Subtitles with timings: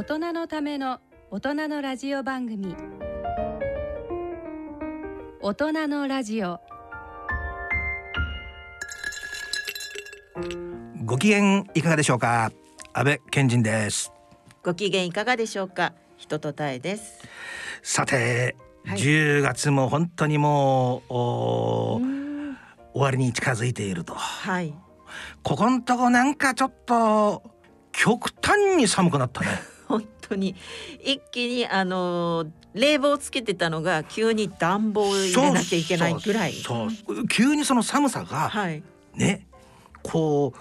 [0.00, 0.98] 大人のための
[1.30, 2.74] 大人のラジオ番組。
[5.42, 6.58] 大人のラジオ。
[11.04, 12.50] ご機嫌いかがでしょうか？
[12.94, 14.10] 安倍健人です。
[14.62, 15.92] ご機嫌いかがでしょうか？
[16.16, 17.18] 人とたえです。
[17.82, 18.56] さて、
[18.86, 18.98] はい。
[18.98, 22.54] 10月も本当にもう終
[22.94, 24.14] わりに近づいていると。
[24.14, 24.72] はい。
[25.42, 27.42] ここんとこなんかちょっと
[27.92, 29.48] 極端に寒くなったね。
[29.48, 29.58] 本
[30.30, 30.54] 当に
[31.04, 36.52] 一気にあのー冷房つけてたのが急に暖房を入れなきゃいけないぐらい。
[36.52, 38.82] そうそう急にその寒さがはい。
[39.16, 39.46] ね
[40.04, 40.54] こ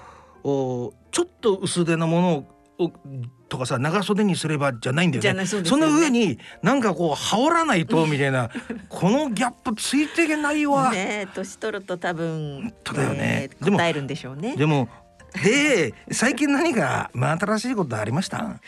[0.43, 2.21] うおちょっと薄手のも
[2.79, 2.91] のを
[3.47, 5.21] とかさ長袖にすればじゃないんだよね。
[5.21, 8.49] じゃないその上になんかこう羽織らないとみたいな
[8.89, 13.49] このギャップついていけないわ、ねえ年取ると多分当だよね。
[13.51, 14.55] えーでも答えるんでしょうね。
[14.55, 14.89] でも
[15.43, 18.59] で最近何か真新しいことありました？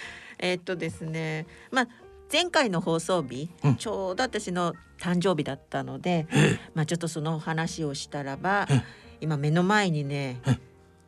[0.41, 1.87] えーっとですねまあ
[2.31, 3.75] 前回の放送日、うん。
[3.75, 6.27] ちょうど私の誕生日だったので、
[6.73, 8.81] まあちょっとその話をしたらば、うん
[9.19, 10.59] 今目の前にね、うん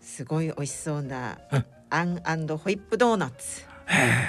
[0.02, 3.64] すごい美味しそうな、うんあんホイップドーナツ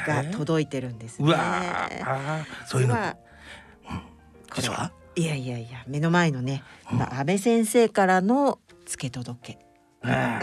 [0.07, 1.27] が届いてるんですね。
[1.27, 1.89] うわ
[2.67, 2.95] そういうの。
[2.95, 3.17] 実は
[4.51, 4.93] これ実は？
[5.17, 9.59] いやいやいや目の前のね、まあ安倍先生からの付け届け。
[10.05, 10.41] あ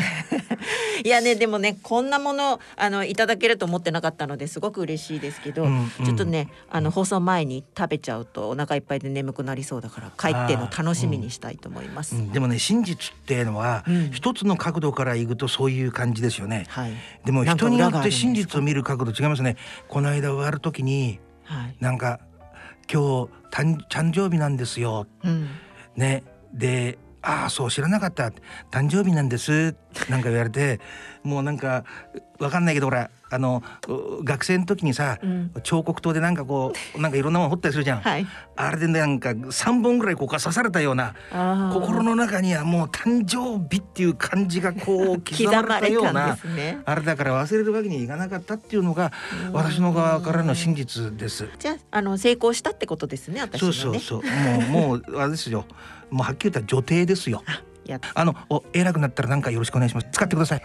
[1.04, 1.08] い。
[1.08, 6.06] やねでもねこんなものあのいただけると思ってなかったのですごく嬉しいですけど、うんうん。
[6.06, 12.16] ちょっとねあの放送前に食べちゃうとお腹いっぱいで眠くなりそうだから帰っての楽しみにしたいと思います。
[12.16, 14.12] うんでもね真実っていうのは、うん。
[14.12, 16.66] 一つの角度からいくとそういう感じですよね。
[16.70, 16.94] はい。
[17.26, 19.58] でも人によって真実を見る角度違いますね。
[19.88, 21.76] この間終わる時にはい。
[21.80, 22.20] なんか
[22.92, 25.08] 今日誕誕生日なんですよ。
[25.24, 25.50] うん。
[25.96, 26.24] ね。
[26.54, 28.32] でああそう知らなかった。
[28.72, 29.76] 誕生日なんです
[30.10, 30.80] なんか言われて
[31.24, 31.84] もうなんか
[32.42, 38.26] わかんないけどほらあのう学生の時にさ、うん彫刻刀でなんかこうなんかいろんなもの彫ったりするじゃん、はい。
[38.56, 41.14] あれでなんか3本ぐらいこう刺されたような
[41.74, 46.80] 心の中にはもう誕生日っていう感じがこう刻刻ままれたようなね。
[46.86, 49.12] あれだから忘れるわけにいかなかったっていうのが
[49.54, 51.48] 私の側からの真実です。
[51.60, 53.74] じゃああの成功したってことですね私そう。
[53.74, 54.24] そうそう
[54.70, 55.66] もうもうあれですよ
[56.10, 57.44] もうはっきり言ったら女帝ですよ。
[58.14, 60.62] あのお偉くなったらなんかよろしくお願いします使ってください。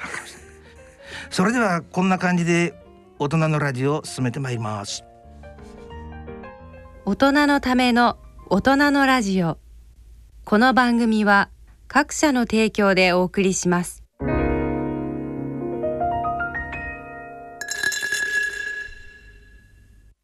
[1.31, 2.75] それではこんな感じで
[3.19, 5.05] 大人のラジオを進めてまいります。
[7.05, 9.59] 大人のための大人のラジオ。
[10.45, 11.51] この番組は
[11.89, 14.03] 各社の提供でお送りします。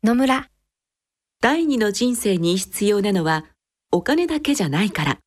[0.04, 0.48] 野村。
[1.40, 3.44] 第二の人生に必要なのは
[3.90, 5.18] お金だけじゃないから。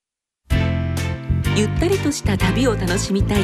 [1.58, 3.44] ゆったりとした旅を楽しみたい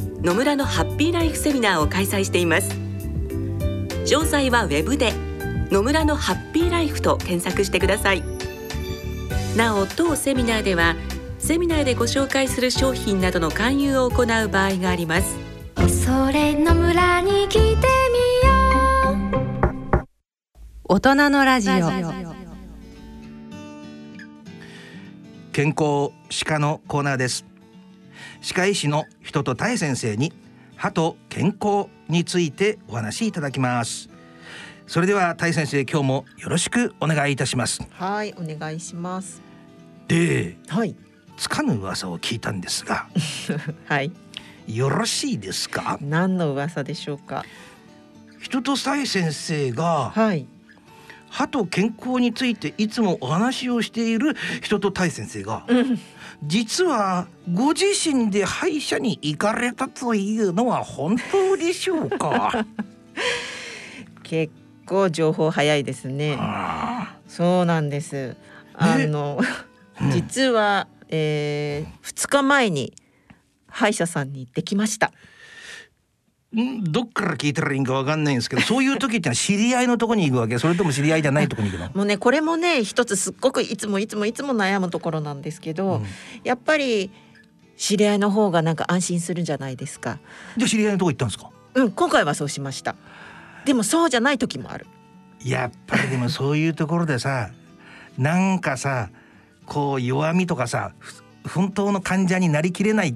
[0.23, 2.69] 野村のハッピーライフセミナーを開催しています。
[4.05, 5.13] 詳細はウェブで
[5.71, 8.23] 野村のハッピーライフと検索してください。
[9.57, 10.95] なお当セミナーでは
[11.39, 15.35] セミナーでご紹介する商品などの勧誘を行う場合があります。
[16.05, 17.73] それの村に来てみ
[18.47, 18.53] よ
[19.93, 20.05] う。
[20.85, 21.73] 大人のラジオ。
[25.51, 27.50] 健康歯科のコーナーです
[28.41, 30.33] 歯科医師の人とたえ先生に
[30.75, 34.09] 歯と健康についてお話しいただきます。
[34.87, 37.81] それではたえ先生今日もよろしくお願いいたします。
[37.91, 39.41] はいお願いします。
[40.07, 40.95] ではい。
[41.37, 43.07] つかぬ噂を聞いたんですが
[43.85, 44.11] はい。
[44.67, 45.97] よろしいですか？
[46.01, 47.45] 何の噂でしょうか？
[48.39, 50.47] 人とたえ先生がはい。
[51.29, 55.99] 歯と健康についていつもお話をしている人とたえ先生がうん
[56.43, 62.65] 実はご自身で歯医者に行かれたというのは本当でしょうか？
[64.23, 64.51] 結
[64.85, 66.37] 構情報早いですね。
[66.39, 68.35] あそうなんです。
[68.73, 69.39] あの、
[70.11, 72.93] 実は、えー、2日前に
[73.67, 75.11] 歯医者さんに行ってきました。
[76.59, 80.59] んどっから聞いたらいいんかわかんないんですけどそういう時ってのは知り合いのとこに行くわけ？
[80.59, 81.89] それとも知り合いじゃないとこに行くの？
[81.93, 86.05] もうねこれもね一つすっごくいつもいつもいつも悩むところなんですけど、うん
[86.43, 87.11] やっぱり
[87.77, 90.19] 知り合いの方がなんか安心するんじゃないですか。
[90.57, 92.95] じゃあ知り合いのとこ行ったんですかうん今回はそうしました。
[93.65, 94.87] でもそうじゃない時もある
[95.43, 97.51] やっぱりでもそういうところでさ
[98.17, 99.09] なんかさ
[99.65, 103.15] こう弱みとかさふ本当の患者になりきれない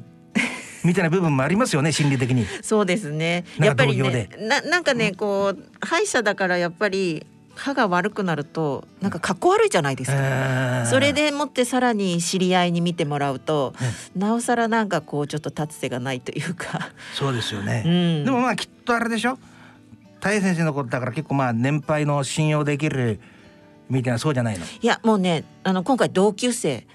[0.85, 2.45] みたいな部分もありますよね心理的に。
[2.61, 10.85] そうですねやっぱりねななんかねこう歯医者だからやっぱり歯が悪くなるとなんか格好悪いじゃないですか。
[10.85, 13.73] それでもってさらに知り合いに見てもらうと、
[14.13, 17.83] なおさらなんかこうちょっと立つ瀬がないというか、そうですよね。
[17.87, 19.39] うん、でもまあきっとあれでしょ？
[20.19, 23.21] 大先生のことだから結構まあ年配の信用できる
[23.89, 24.65] みたいなそうじゃないの？
[24.65, 26.85] いやもうねあの今回同級生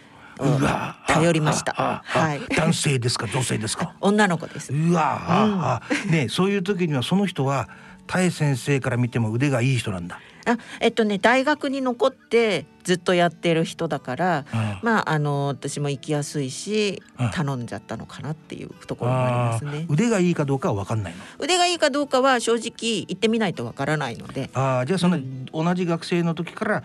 [1.06, 2.02] 頼りました。
[2.04, 2.40] はい。
[2.56, 3.94] 男性ですか女性ですか？
[4.00, 4.72] 女の子です。
[4.72, 7.68] うわあ、あねそういう時にはその人は
[8.06, 10.18] 大先生から見ても腕がいい人なんだ。
[10.46, 19.86] あえっとね大学に残ってずっとやってる人だから、うんまああの私も行きやすいしうん頼んじゃったのかなっていうところもありますね。
[19.90, 21.18] 腕がいいかどうかは分かんないの。
[21.38, 22.60] 腕がいいかどうかは正直
[23.06, 24.48] 行ってみないとわからないので。
[24.54, 25.18] ああじゃあその、
[25.52, 26.82] 同じ学生の時からあー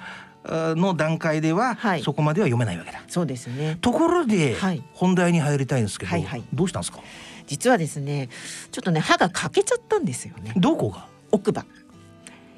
[0.48, 3.02] の段階では、はいそこまでは読めないわけだ。
[3.08, 3.78] そうですね。
[3.82, 7.00] ところで、はい本題に入りたいんですけど、はいはいどうしたんですか？
[7.48, 8.30] 実はですね、
[8.72, 10.54] ちょっとね歯が欠けちゃったんですよね。
[10.56, 11.08] どこが？
[11.32, 11.66] 奥歯。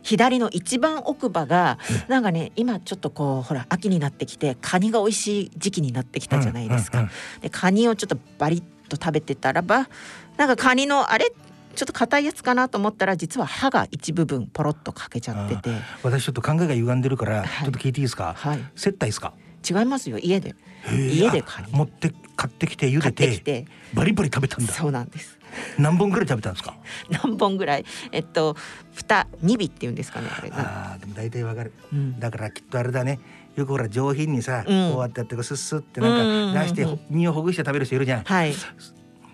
[0.04, 7.00] 左の一番奥歯がなんかね今ちょっとこうほら秋になってきてカニが美味しい時期になってきたじゃないですか。
[7.00, 7.12] うんうん
[7.42, 9.90] でカニをちょっとバリッと食べてたらば
[10.38, 11.34] なんかカニのあれ？
[11.78, 15.70] ちょっと硬いやつかなと思ったら実は歯が一部分ポロッと欠けちゃってて
[16.02, 18.34] 私ちょっと考えが歪んでるから、はいちょっと聞いていいですか？
[18.36, 19.34] はい接待ですか？
[19.70, 20.56] 違いますよ家で
[20.92, 24.74] 家でカニあ持って買ってきて茹買でてってバリバリ食べたんだ。
[24.74, 25.38] そうなんです
[25.78, 26.76] 何本ぐらい食べたんですか？
[27.24, 27.86] 何本ぐらい？
[28.12, 28.56] えっと
[28.94, 31.74] 蓋二尾っていうんですかねあれなああでも大体わかる。
[31.94, 33.20] うんだからきっとあれだね。
[33.56, 38.24] よくほら上品にさ、うんこうやってやってこうスッスッってなんか出して、身をほぐして食べる人いるじゃん。
[38.24, 38.54] はい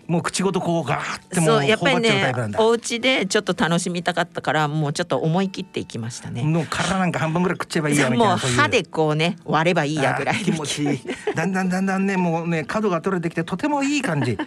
[0.07, 2.61] もう口ごとこうガーってもそううやっぱり頬張っちゃうタイねプなんだ。
[2.61, 6.43] お家でちょっと楽しみたかったからもうちょっと思い切っていきましたね。
[6.43, 8.37] もう殻なんか半分ぐらい食っちゃえばいいやみたいな。
[8.37, 10.83] そう歯でこうね割ればいいやぐらい気持ち。
[10.83, 11.01] いい。
[11.35, 14.37] だんだんだんだんねもうね角が取れてきてとてもいい感じ。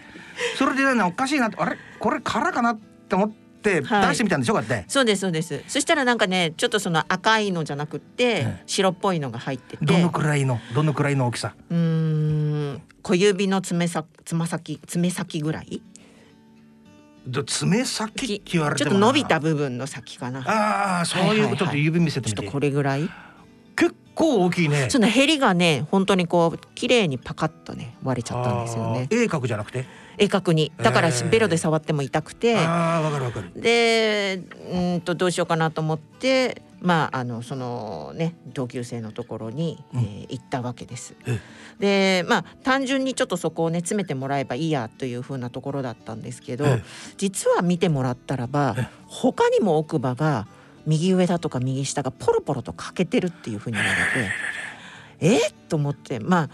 [0.57, 1.77] それでねおかしいなあれ？
[1.99, 3.46] これ殻かなって思って
[3.81, 4.15] 出はい。
[4.15, 4.85] してみたんでしょこうやって。
[4.87, 5.63] そうですそうです。
[5.67, 8.27] そしたらなんかねちょっとその赤いのじゃなくって、え
[8.59, 8.63] え。
[8.65, 9.85] 白っぽいのが入ってて。
[9.85, 11.53] どのくらいのどのくらいの大きさ？
[11.69, 15.81] うーん小指の爪先つま先爪先ぐらい？
[17.27, 19.07] ど爪先って言われちょてもな。
[19.07, 20.39] っと伸びた部分の先かな。
[20.47, 21.51] ああそうはいはいはい。
[21.51, 22.41] いうちょっと指見せてみて。
[22.41, 23.09] ちょっとこれぐらい？
[23.75, 24.89] 結構大きいね。
[24.89, 29.07] そのヘリがね本当にこう綺麗にパカッとね割れちゃったんですよね。
[29.11, 29.85] 鋭角じゃなくて？
[30.17, 30.71] 鋭角に。
[30.77, 33.51] だからええベロで触っても痛くて、ああわかるわかる。
[33.55, 34.41] で
[34.71, 39.99] うーんとどうしようかなと思ってまああのそのね同級生のところに、うん。
[39.99, 41.15] えー行ったわけです。
[41.25, 41.39] え。
[41.79, 46.83] でまあ単純にちょっとそこをね詰めてもらえばいいやというふうなところだったんですけど、ええ。
[47.17, 50.47] 実は見てもらったらばえ他にも奥歯が
[50.85, 53.95] 右上だとか右下がポロポロと欠けてるっていうふうに言われ
[55.37, 55.53] てえっ？
[55.69, 56.49] と思ってまあ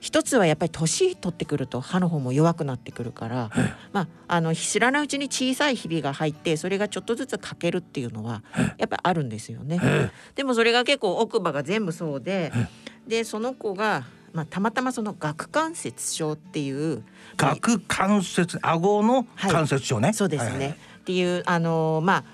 [0.00, 3.50] 一つはやっぱり年取ってくると歯の方も弱くなってくるから、
[3.92, 8.42] まあ、あの知らないうちに小さいひびが入ってそれがちょっとずつ欠けるっていうのは
[8.78, 9.78] やっぱりあるんですよね。
[9.82, 12.50] えでもそれが結構奥歯が全部そうで
[13.06, 17.04] でその子が、まあ、たまたまその顎関節症っていう
[17.36, 20.68] 顎関節顎のはい関節症ね、そうですね、はいはい。
[20.70, 22.24] っていうあのまあ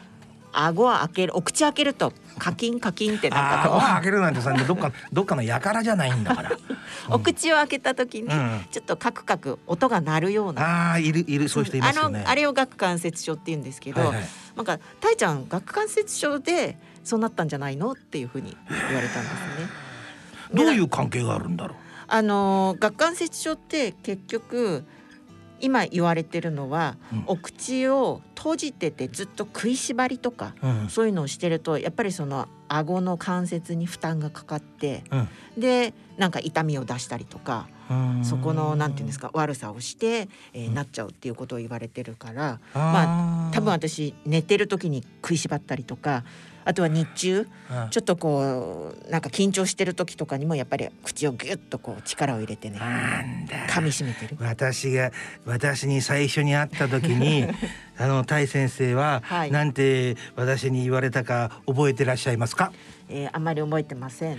[0.64, 6.52] 顎は開けるお口開けるとカキンカキンってなんかこう開けるなんてさどっかどっかの輩じゃないんだから。
[7.08, 12.20] お口を開けた時にうんちょっとカクカク音が鳴るような、ああいるいるそういう人いますよね。
[12.20, 14.24] あのあれを顎関節症って言うんですけど、はいはい
[14.56, 19.86] なんか「たいちゃん顎関節症でそうなったんじゃないの?」っていうふうに言われたんですね。
[20.54, 21.74] どうでいう関係があるんだろ
[22.08, 24.84] あの顎関節症って結局
[25.60, 27.24] 今言われてるのは、うん。
[27.26, 30.66] お口を閉じててずっと食いしばりとかう。
[30.66, 30.88] うん。
[30.88, 35.28] そういうのをしてるとやっぱりその顎の関節に負担がかかってうん。
[35.60, 38.24] でなんか痛みを出したりとかうん。
[38.24, 43.54] そこのなんていうんですか悪さをして、えーなっちゃうっていうことを言われてるからあー。
[43.54, 46.24] 多分私寝てる時に食いしばったりとか
[46.66, 47.42] あとは日中う
[47.86, 47.90] ん。
[47.90, 52.78] ちょっとこうなんか緊張してる時とかにもやっぱり口をギュッとこう力を入れてね。
[53.70, 54.36] 噛み締めてる。
[54.40, 55.12] 私が
[55.44, 57.46] 私に最初に会った時に
[57.96, 59.50] あのタイ先生は、はい。
[59.50, 62.72] なんて私に言われたか覚えてらっしゃいますか？
[63.08, 64.38] えー、あんまり覚えてません。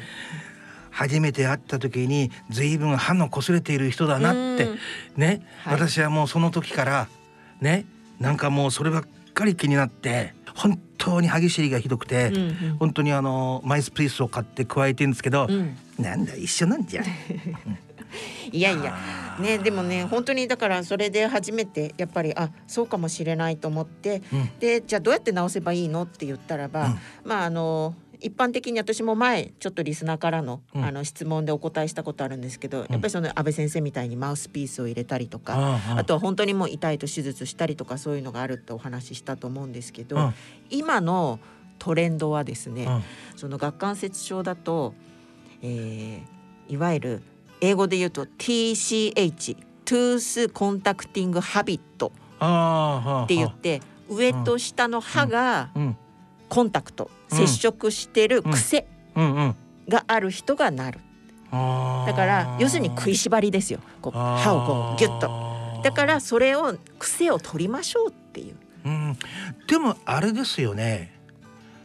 [0.91, 4.79] 初めて会った時に随分歯の擦れている人だなってうん。
[5.15, 5.73] ね、はい。
[5.75, 7.07] 私はもうその時から
[7.61, 7.85] ね。
[8.19, 9.03] なんかもうそればっ
[9.33, 12.37] かり気になって本当に歯ぎしりがひどくて、う
[12.73, 15.53] ん本当にあのマイスプリースを買って加えてるんですけど、うん。
[15.53, 17.09] うんなんだ一緒なんじゃん、 うん。
[18.51, 18.95] いやいや。
[19.39, 24.49] ねでもね本当にだからそれで初めてやっぱりあそうかもしれないと思って、うん。
[24.59, 26.03] でじゃあどうやって直せばいいの？
[26.03, 30.85] って言ったらば、まああの一般的に私も前ちょっとリスナーからの,、うん。
[30.85, 40.33] あの質問でお答えしたことあるんですけど、やっぱりその安倍先生みたいにマウスピースを入れたりとか、あとは本当にもう痛いと手術したりとかそういうのがあるってお話ししたと思うんですけど、うん。
[40.69, 41.39] 今の
[41.79, 43.03] トレンドはですね、うん
[43.35, 44.93] その顎関節症だと、
[45.61, 46.37] えー
[46.69, 47.21] いわゆる
[47.61, 49.55] 英語で言うと TCH
[49.85, 52.11] トゥースコンタクティングハビット
[53.23, 55.97] って言って上と下の歯がうん
[56.49, 57.37] コンタクト、うん。
[57.37, 59.55] 接触してる癖うんうん。
[59.87, 60.99] がある人がなる。
[61.51, 63.79] ああだから要するに食いしばりですよ。
[64.01, 65.27] こう歯をこうギュッと。
[65.27, 68.55] とだからそれを癖を取りましょうっていう。
[68.85, 69.17] うん、
[69.67, 71.13] でもあれですよね。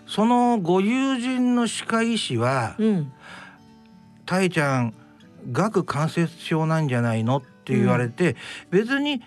[0.07, 3.13] そのご友人の歯科医師はうん
[4.27, 4.95] 「たいちゃん
[5.53, 8.37] 顎関節症なんじゃないの?」って言われて、
[8.71, 9.23] 別に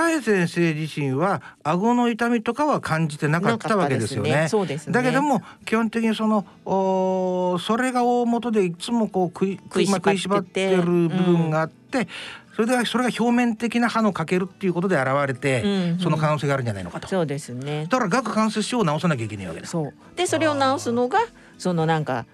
[0.00, 4.48] たい先生自身は顎の痛みとかは感じてなかったわけですよね。
[4.48, 12.08] そうですねだけども基本的にそのおーそれが大元でいつもこう食い食い食いしばってる部分があって、
[12.54, 17.08] それではそれが表面的な歯の欠けるっていうことで現れて、うんうんその可能性があるんじゃないのかと。
[17.08, 19.72] そうですねだから顎関節症を治さなきゃいけないわけです。
[19.72, 21.20] そうでそれを直すのが
[21.58, 22.24] そのなんか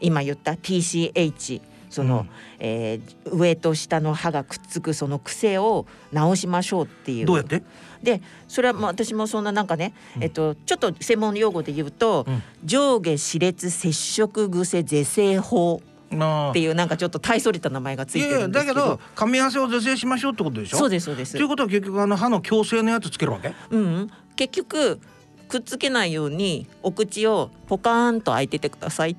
[0.00, 1.60] 今言った TCH
[1.96, 2.28] その、うん。
[2.60, 7.26] えー上と下の歯がくっつくその癖を直しましょうっていう。
[7.26, 7.62] どうやって？
[8.02, 10.22] でそれはまあ私もそんななんかね、うん。
[10.22, 12.42] えっとちょっと専門用語で言うと、うん。
[12.64, 15.80] 上下歯列接触癖是正法
[16.12, 18.80] あっていうなんかちょっと大それた名前がついてるんですけど。
[18.80, 20.76] だけど噛み合わせを是正しましょうってことでしょ？
[20.76, 21.32] そうですそうです。
[21.32, 23.52] ということは結局あの歯の矯正のやつつけるわけ？
[23.70, 25.00] うんうん、結局
[25.48, 29.16] くっつけないようにお口をポカーンと開いててください。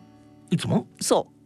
[0.49, 0.87] いつも？
[1.01, 1.36] そう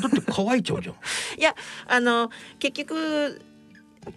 [0.00, 0.94] だって乾いちゃうじゃん。
[1.38, 1.54] いや
[1.86, 3.40] あの結局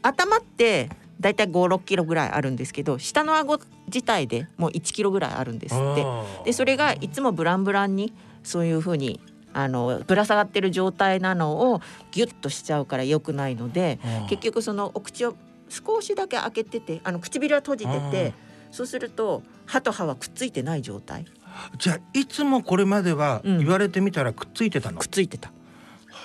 [0.02, 6.06] 頭ってだいたい56キロぐらいあるんですけど下の顎自体でもう1キロぐらいあるんですって。
[6.46, 9.20] でそれがいつもブランブランにそういう風に
[9.54, 15.36] あのぶら下がってる状態なのをギュッとしちゃうから良くないのでうん結局そのお口を
[15.70, 18.34] 少しだけ開けててあの唇は閉じてて
[18.72, 21.26] そうすると歯と歯はくっついてない状態
[21.78, 25.00] じゃあいつもこれまではうん言われてみたらくっついてたの？
[25.00, 25.52] くっついてた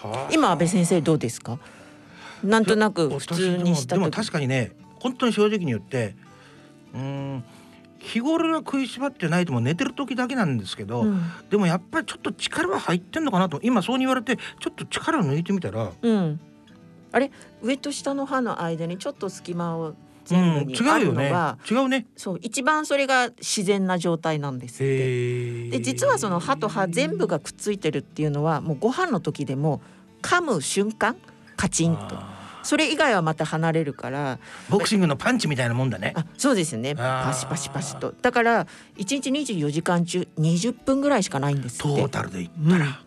[0.02, 0.32] はあ。
[0.32, 1.58] 今安倍先生どうですか？
[2.44, 6.14] なんとなく普私通にしたでもでも時確かにね本当に正直に言って
[6.94, 7.44] うーん
[7.98, 11.22] 日頃は食いしばってないとも寝てる時だけなんですけど、うん。
[11.50, 16.40] でもやっぱりちょっと力は入ってんのかなと今そうに言われてちょっと力を抜いてみたら、うん、
[17.10, 17.32] あれ？
[17.62, 19.94] 上と下の歯の間にちょっと隙間を
[20.26, 21.24] 全部うん、にあ違うよね。
[21.24, 22.06] るのが、違うね。
[22.16, 25.70] そう一番それが自然な状態なんですって。
[25.70, 29.80] で実はその歯と歯全部がくっついてるっていうのはもうご飯の時でも
[30.22, 31.16] 噛む瞬間
[31.56, 32.02] カチンと。
[32.12, 36.12] あそれ以外はまた離れるからーボクシングのパンチみたいなもんだね。
[36.16, 36.96] あそうですね。
[36.96, 38.12] パシパシパシと。
[38.20, 38.66] だから
[38.96, 41.82] 1日24時間中20分ぐらいしかないんですって。
[41.82, 43.00] トータルで言ったら、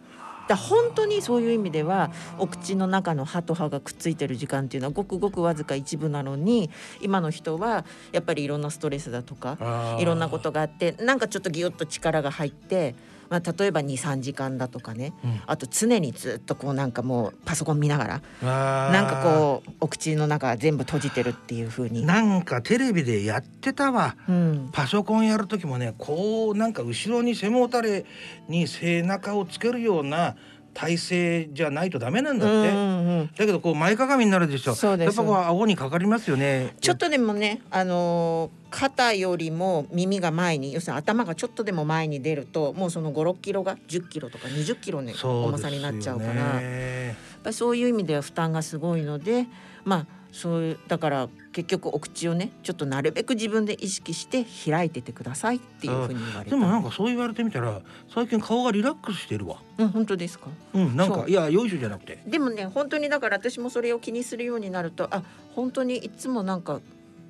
[0.50, 12.96] だ本当にそういう意味ではお口の中の歯と歯がくっついてる時間っていうのはごくごくわずか一部なのに今の人はやっぱりいろんなストレスだとかいろんなことがあってなんかちょっとギュッと力が入って、
[13.29, 15.13] まあ、例えば23時間だとかね。
[15.24, 15.41] うん。
[15.45, 18.89] あと常にずっとこうなんかもうパソコン見ながら。
[18.91, 22.05] なんかこうお口の中全部閉じてるっていう風に。
[22.05, 24.15] なんかテレビでやってたわ。
[24.27, 24.69] うん。
[24.71, 28.05] パソコンやる時もねこうなんか後ろに背もたれ
[28.48, 30.36] に背中をつけるような
[30.74, 33.28] 体勢じゃないとダメなんだって、うんうんうん。
[33.28, 34.76] だけどこう前かがみになるでしょ。
[34.76, 35.18] そうです。
[35.18, 36.76] やっぱこう顎にかかりますよね。
[36.82, 46.34] ちょっとでもね、あのー肩よりも耳が前に要するに頭がちょっとでも前に出るともうその56キロが10キロとか20キロね重さになっちゃうから。
[46.34, 49.48] やっねぱりそういう意味では負担がすごいので
[49.86, 56.50] まあそういうだから結局お口をねちょっとなるべく自分で意識して開いててくださいっていうふうに言われた。
[56.51, 57.81] でもなんかそう言われてみたら
[58.13, 59.57] 最近顔がリラックスしてるわ。
[59.77, 60.48] うん本当ですか？
[60.74, 62.21] うんなんかいやよいしょじゃなくて。
[62.27, 65.24] でもね本当にだから私もそれを気にするようになるとあ
[65.55, 66.79] 本当にいつもなんか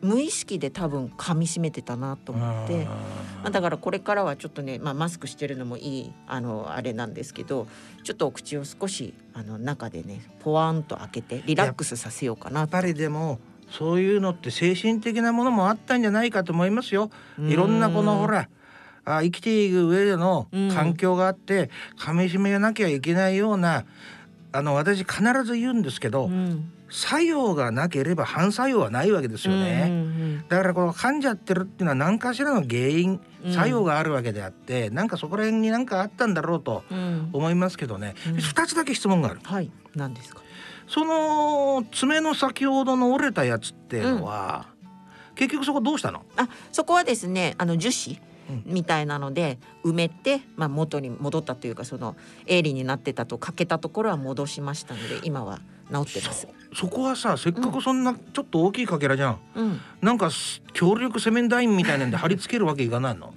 [0.02, 2.86] 無意識で多分噛み締めてたなと思って。
[2.86, 7.68] まあ、だからこれからはちょっとね、まあ、マスクしてるのもいいあのあれなんですけど
[8.04, 13.40] ちょっとお口を少しあの中でねポワンと開けてリラックスさせようかなやっぱりでも
[13.72, 17.12] そういうのって精神的なものもあったんじゃないかと思いますよ。
[17.40, 18.50] いろんなこのほら
[19.06, 20.72] あ生きていく上でのうん。
[20.72, 23.86] 環境があって噛み締めなきゃいけないような
[24.52, 29.88] あの私必ず言うんですけど、うん作用がなければ反作用はないわけですよね。
[29.90, 33.54] うんだからこの噛んじゃってるっていうのは何かしらの原因うん。
[33.54, 36.98] 作用があるわけであって、なんかそこら辺になんかあったんだろうとうん。
[36.98, 38.36] うん思いますけどね、うん。
[38.38, 39.40] 二つだけ質問がある。
[39.44, 39.72] はい。
[39.96, 40.42] 何ですか？
[40.88, 44.66] その爪の先ほどの折れたやつっていうのは、
[45.36, 46.24] 結局そこどうしたの？
[46.36, 48.20] あそこはですねあの樹脂
[48.50, 48.74] うん。
[48.74, 52.16] みたいなので埋めて、まあ、元に戻ったというかその
[52.48, 55.60] 鋭利になってたと欠けたところは戻しましたので今は
[55.94, 56.48] 治ってます。
[56.74, 63.34] そこはさせっかくそんなちょっと大きいかけらじゃん、うん、なんかす強力セメンダインみたいなんで貼り付けるわけいかないの？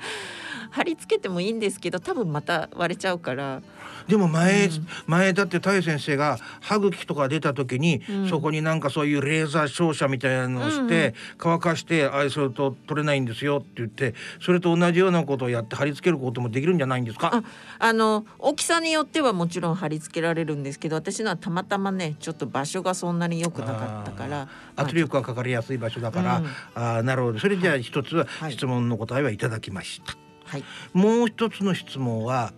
[0.72, 3.62] 貼り付けてもいいんですけど多分また割れちゃうから。
[4.08, 4.86] でも前、うん。
[5.06, 8.28] 前だって太先生が歯茎とか出た時に、うん。
[8.28, 17.30] そこになんかそういうレーザー照射みたいなのをして、乾かしてああすると取れないんですよって言ってそれと同じようなことをやって貼り付けることもできるんじゃないんですか？
[17.32, 17.42] あ
[17.78, 24.48] あの大きさによってはもちろん貼り付けられるんですけど私のはたまたまねちょっと場所がそんなに良くなかったから。
[24.74, 26.46] 圧力がかかりやすい場所だから、うん。
[26.74, 27.38] ああなるほど。
[27.38, 28.52] それじゃあ一つはい。
[28.52, 30.21] 質問の答えはいただきました、はい
[30.92, 32.52] もう一つの質問は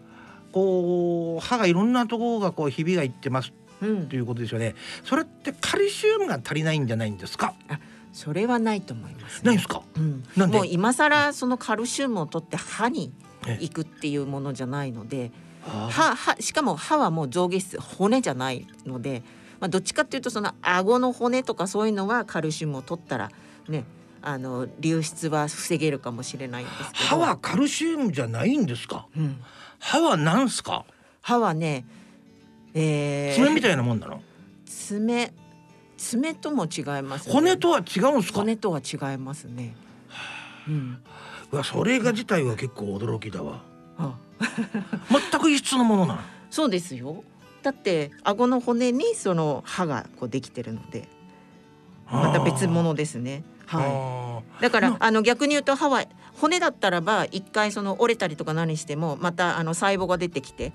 [0.52, 4.08] こう歯がいろんなところがこうひびがいってますうん。
[4.08, 4.74] ということですよね。
[5.04, 7.54] それってカルシウムが足りないんじゃないんですか？
[8.12, 9.46] それはないと思います、ね。
[9.46, 9.82] ないんですか？
[9.96, 10.56] うん、なんで？
[10.56, 13.12] もう今更そのカルシウムを取って歯に
[13.46, 15.32] え行くっていうものじゃないので
[15.66, 19.22] あ歯歯しかも歯はもう上下質骨じゃないので、
[19.60, 23.30] まあ、どっちかっていうとその顎の骨とかそういうのはカルシウムを取ったら
[23.68, 23.84] ね
[24.26, 26.90] あの流出は防げるかもしれないんですけど。
[26.94, 29.06] 歯はカルシウムじゃないんですか？
[29.14, 29.36] うん、
[29.78, 30.86] 歯はなんすか？
[31.20, 31.84] 歯はね、
[32.72, 34.22] えー、爪みたいなもんなの？
[34.64, 35.30] 爪
[35.98, 38.40] 爪とも違います、ね、骨とは違うんすか？
[38.40, 39.76] 骨とは違いますね。
[40.66, 40.98] うん、
[41.52, 43.60] うわそれが自体は結構驚きだわ。
[43.98, 44.14] あ。
[45.10, 46.20] 全く異質のものなの？
[46.50, 47.22] そうですよ。
[47.62, 51.08] だって顎の骨にその歯がこうできてるので、
[52.10, 53.44] また別物ですね。
[53.66, 53.78] は。
[53.78, 55.10] はいだからなあ。
[55.10, 56.04] の逆に言うと歯は
[56.40, 60.72] 骨だったらば一回その折れたりとか何してもまたあの細胞が出てきて、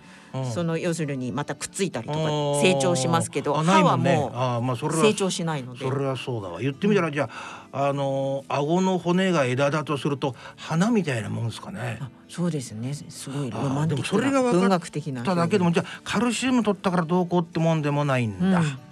[0.53, 2.19] その要するにまたくっついたりとか
[2.61, 5.85] 成長しますけど歯はもう成長しないので。
[5.85, 5.91] そ。
[5.91, 6.61] れはそうだわ。
[6.61, 7.29] 言ってみたらじゃ
[7.71, 11.99] ああのー顎の骨が枝だとすると花みたいなもんですかね。
[12.01, 12.93] あそうですね。
[12.93, 18.88] すごいロマンティックでもそれが分かっな文学的なただけでもじゃあカルシウム取ったからどうこうってもんでもないんだ、うん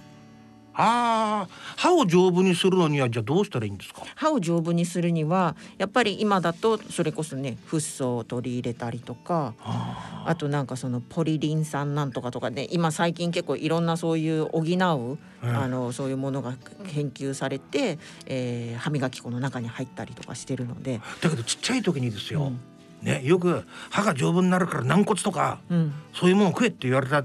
[0.80, 4.02] ああ歯を丈夫にするのにはじゃあどうしたらいいんですか？
[4.14, 14.74] 歯を丈夫にするにはやっぱり今だとそれこそねフッ素を取り入れたりとかああとなんかそのポリリン酸なんとかとかね今最近結構いろんなそういう補う、う
[15.14, 16.54] んあのそういうものが
[16.88, 22.60] 研究されて、えー歯磨き粉の中に入ったりとかしてるので、だけどちっちゃい時にですよ、うん。
[23.02, 27.24] ねよく歯が丈夫になるから軟骨とかうん、そういうものを食えって言われた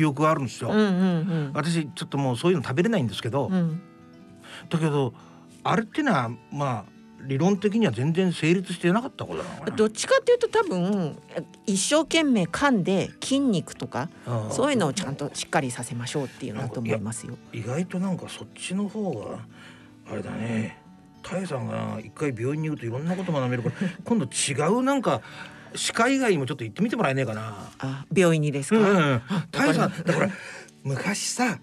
[0.00, 3.54] 記憶があるんですよ、うんうん私ちょっともうそういうの食べれないんですけど、うん。
[3.54, 3.82] うん
[4.68, 5.14] だけど
[5.62, 6.84] あれってのはまあ
[7.22, 11.16] 理論的には全然成立してなかったことなのどっちかっていうと多分
[11.66, 14.08] 一生懸命噛んで筋肉とか
[14.50, 17.38] そういうのをちゃんとしっかりさせましょうっていうのだと思いますよ。
[17.52, 19.38] 意外となんかそっちの方が
[20.10, 20.78] あれだね。
[21.22, 25.20] タエさんが一回病院に行くといろんなこと学べるから今度違うなんか
[25.74, 27.70] 歯科以外にもちょっと行ってみてもらえねえかな。
[27.78, 30.28] あ病院にですか、うんうん、タエさんだから
[30.82, 31.58] 昔さ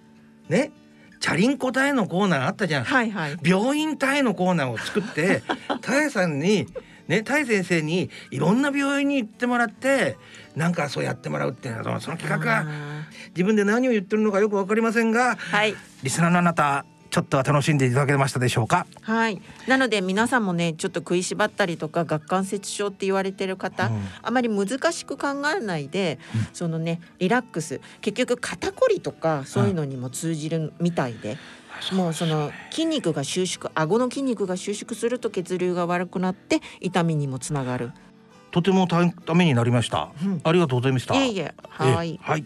[0.50, 0.72] ね
[1.20, 2.84] チャリンコタエのコーナーあったじゃん。
[2.84, 3.38] はいはい。
[3.44, 5.44] 病院タエのコーナーを作って
[5.82, 6.68] タエさんに
[7.08, 10.18] ねタエ先生にいろんな病院に行ってもらって
[10.56, 16.86] なんかそうやってもらうっていうのはその企画があ自分で何を言ってるのかよくわかりませんがーはいリスナーのあなた
[17.18, 18.86] ちょっとは楽しんでいただけましたでしょうか？
[19.02, 19.42] はい。
[19.68, 24.04] なので皆さんもねちょっと食いしばったりとか顎関節症って言われてる方、うん。
[24.22, 26.20] あまり難しく考えないで、
[26.54, 27.82] そのねリラックス。
[28.02, 31.38] 結局肩こりとかそういうのにも通じるみたいで。
[31.92, 37.94] もうその筋肉が収縮顎の筋肉が収縮すると血流が悪くなって痛みにもつながる。
[38.52, 40.42] とてもたためになりました、うん。
[40.44, 41.16] ありがとうございました。
[41.16, 41.56] いえいえ。
[41.68, 42.14] はい。
[42.14, 42.20] え。
[42.22, 42.46] はい。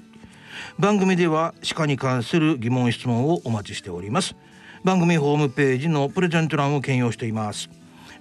[0.79, 4.35] 番組では歯科に関する疑問質問をお待ちしております
[4.83, 7.69] 番組ホームページのプレゼント欄を兼用しています。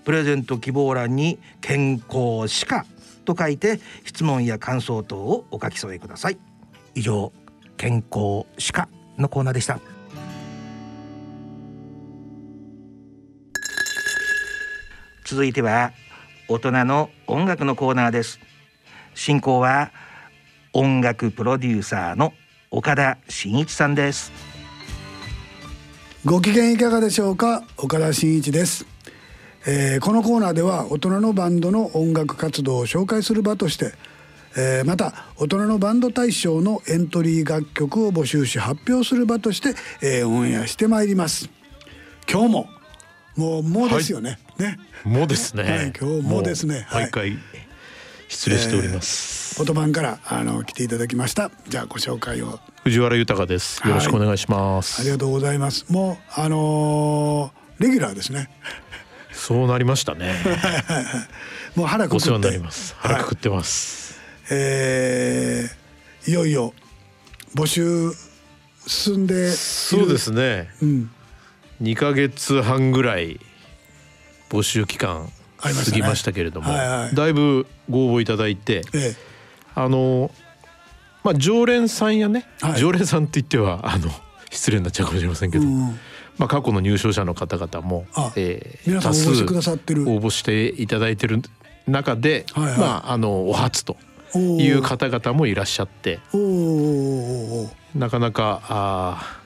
[0.05, 2.87] プレゼント希望欄に健康歯科
[3.25, 6.39] と書いて質問や感想等をお書き添えください。
[6.95, 7.33] 以上
[7.77, 9.81] 健康歯科のコーナーでした。
[15.25, 15.93] 続いては
[16.49, 18.39] 大人の音楽のコーナーです。
[19.15, 19.93] 進行は
[20.73, 22.35] 音楽プロデューサーの
[22.71, 24.50] 岡田真一さんです。
[26.27, 27.65] ご機嫌いかがでしょうか？
[27.79, 28.85] 岡田真一です、
[29.67, 33.95] えーこのコーナーでは大人のバンドの音楽活動を紹介する場として、
[34.55, 41.49] えーまた大人のバンド大賞のエントリー楽曲を募集し発表する場として、えーオンエアしてまいります。
[42.31, 42.69] 今日も
[43.37, 44.79] もうもうですよね、ね。
[45.05, 45.63] もうですね。
[45.63, 46.85] はい今日もですね。
[46.89, 47.03] はい。
[47.05, 47.39] 毎回。
[48.31, 51.51] 失礼しております、音版からあの来ていただきました。
[51.69, 52.61] じゃあご紹介を。
[52.85, 53.87] 藤原豊です。
[53.87, 55.85] よろしくお願いします、ありがとうございます。
[55.93, 58.49] もうあのーレギュラーですね。
[59.33, 60.33] そうなりましたね。
[61.75, 62.31] もう腹くくって。
[62.31, 62.95] おなります。
[62.99, 66.73] 腹くくはいってます、えーいよいよ
[67.57, 68.13] 募集
[68.87, 70.71] 進んでそうですね。
[70.81, 71.11] うん。
[71.83, 73.41] 2ヶ月半ぐらい
[74.51, 75.29] 募集期間
[75.61, 77.15] 過ぎましたけれども、はいはい。
[77.15, 79.15] だいぶご応募いただいてえ
[79.75, 80.31] あの
[81.23, 82.81] まあ常連さんやね、はい。
[82.81, 84.11] 常連さんって言ってはあの
[84.51, 85.99] 失礼になっちゃうかもしれませんけど、えうん。
[86.39, 91.43] まあ過去の入賞者の方々もあ、え皆さん応募していただいてる
[91.87, 92.79] 中で、はいはい。
[92.79, 93.97] まああのお初と
[94.37, 96.21] いう方々もいらっしゃって
[97.95, 99.41] なかなかあー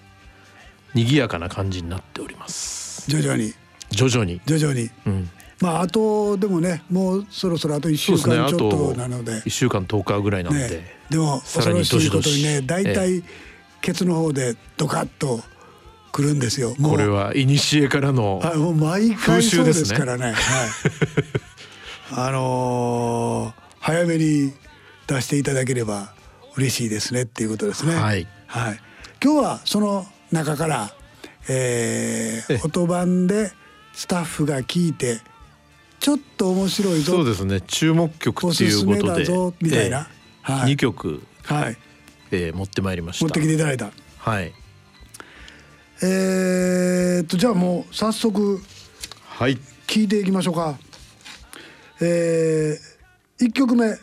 [0.95, 3.11] 賑やかな感じになっております。
[3.11, 3.53] 徐々に。
[3.91, 4.91] 徐々に、徐々に。
[5.07, 5.31] うん、
[5.65, 13.23] まああとでもねもうそろそろあと1週間ちょっととなので1週間10日ぐらいなんで、ね、でも恐ろしいことにね大体
[13.81, 15.41] ケツの方でドカッと
[16.13, 16.77] くるんですよ。
[16.81, 20.27] これは古からのはい、もう毎回風そうで習ですからね。
[20.27, 20.35] はい。
[22.13, 24.53] あのー早めに
[25.07, 26.15] 出していただければ
[26.57, 27.95] 嬉しいですねっていうことですね。
[27.95, 28.81] はいはい。
[29.23, 30.95] 今日はその中から、
[31.49, 33.53] えーえ音版で
[33.93, 35.21] スタッフが聞いて
[36.05, 37.13] ちょっと面白いぞ。
[37.15, 37.63] そうですね。
[37.63, 39.33] 注目曲っていうことで。
[39.33, 40.07] おみたいな。
[40.43, 40.75] はい。
[40.75, 41.79] 2曲、はい。
[42.31, 43.25] えー持ってまいりました。
[43.25, 43.91] 持ってきていただいた。
[44.19, 44.53] はい。
[46.03, 48.61] えーっとじゃあもう早速
[49.25, 49.57] はい。
[49.87, 50.79] 聞いていきましょうか。
[52.03, 53.97] えー、1曲目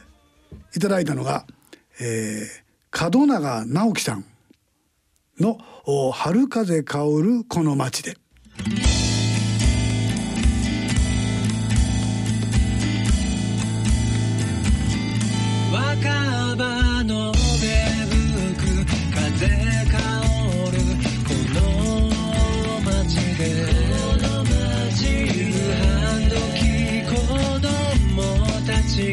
[0.76, 1.46] いただいたのが、
[2.00, 4.26] えー、門永直樹さん
[5.40, 8.18] のお「春風香るこの街で」。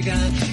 [0.09, 0.48] た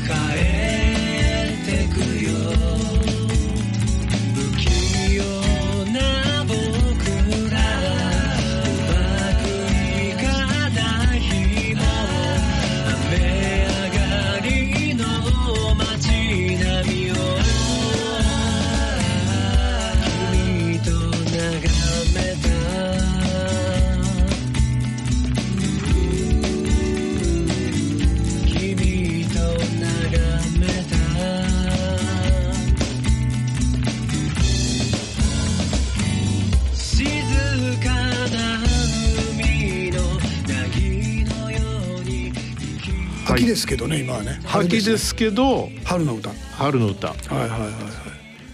[43.65, 44.39] ですけどね今はね。
[44.54, 46.30] 秋ですけど春の歌。
[46.30, 47.08] はい春の歌。
[47.10, 47.71] はいはいはい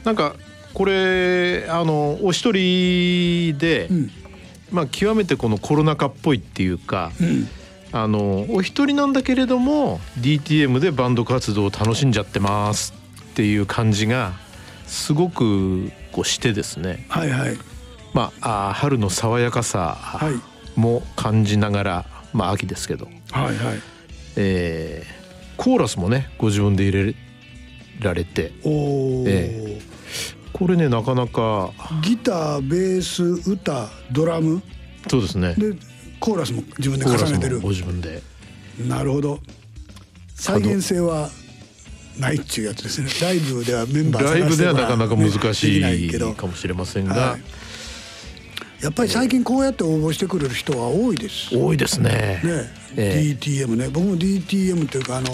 [0.06, 0.36] なんか
[0.74, 4.12] これあのお一人で、うん。
[4.72, 7.48] まあ極めてこのコロナ禍っぽいっていうか、うん。
[7.92, 12.94] あのお一人なんだけれども DTM でバンド活動を楽しんじゃってます
[13.32, 14.32] っていう感じが
[14.88, 17.06] すごくこうしてですね。
[17.10, 17.58] はいはい。
[18.14, 20.80] まああー春の爽やかさはい。
[20.80, 23.91] も感じながら、まあ秋ですけど、はいはい
[24.36, 25.22] えー
[25.58, 27.16] コーラスもねご自分で入れ
[28.00, 28.70] られてお
[29.22, 29.80] お、え
[30.54, 34.64] これねなかなかギターベース歌ドラム？
[35.08, 35.54] そうですね。
[35.56, 35.76] で
[36.20, 37.60] コーラスも自分で重ねてる。
[37.60, 38.24] スもご自分で。
[38.88, 39.40] なるほど。
[40.34, 41.30] 再現性は
[42.18, 43.10] ないっちゅうやつですね。
[43.22, 47.42] ライブではメンバーライブではなかなか難しきないけどいかもしれませんが、はい
[48.82, 51.56] やっぱり最近こうやって応募してくれる人は多いです。
[51.56, 52.42] ね多いですね。
[52.44, 53.36] ええ。
[53.40, 53.90] DTM ね。
[53.90, 55.30] 僕も DTM っていうかあの、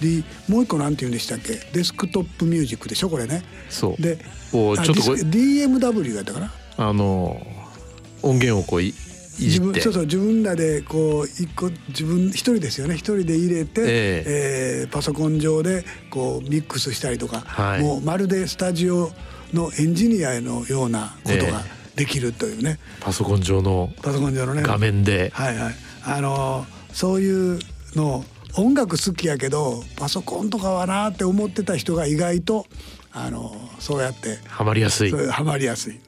[0.00, 1.54] D、もう一個なんて言うんでしたっけ？
[1.72, 3.10] デスクトップミュージックでしょ？
[3.10, 3.42] これね。
[3.68, 4.02] そう。
[4.02, 6.52] であこうちょっと DMW やったかな？
[6.76, 7.44] あの
[8.22, 8.94] 音源をこういい
[9.38, 9.66] 自じって。
[9.66, 12.94] 分そうそう自分らでこう一個自分一人ですよね。
[12.94, 14.86] 一人で入れて、ええ。
[14.88, 17.82] ーパソコン上でこうミックスしたりとか、はい。
[17.82, 19.10] もうまるでスタジオ
[19.52, 21.62] のエンジニアのようなことが
[21.96, 24.62] できるというね、パソコン上のパソコン上のね。
[24.62, 25.30] 画面で。
[25.34, 25.74] はいはい。
[26.04, 27.58] あのそういう
[27.94, 28.24] の
[28.56, 32.66] 音楽好きやけどパソコンとかはなって思ってた人が意外と
[33.12, 34.38] あのそうやって。
[34.46, 35.10] ハマりやすい。
[35.10, 36.00] ハマりやすい。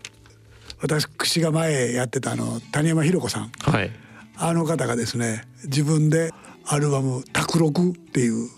[0.80, 3.52] 私が前やってたあの谷山ひ子さん。
[3.60, 3.90] はい。
[4.36, 6.30] あの方がですね自分で
[6.66, 8.50] アルバム「卓録」っていう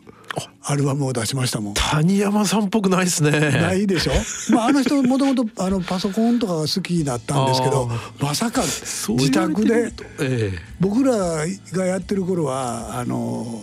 [0.63, 1.75] アルバムを出しましたもん。
[1.75, 3.31] 谷山さんっぽくないですね。
[3.31, 4.13] ないでしょ、
[4.55, 13.63] まあ、あの人もともとあのパソコンとかが好きだったんですけどまさか自宅でみるとえ僕らがやってる頃はあの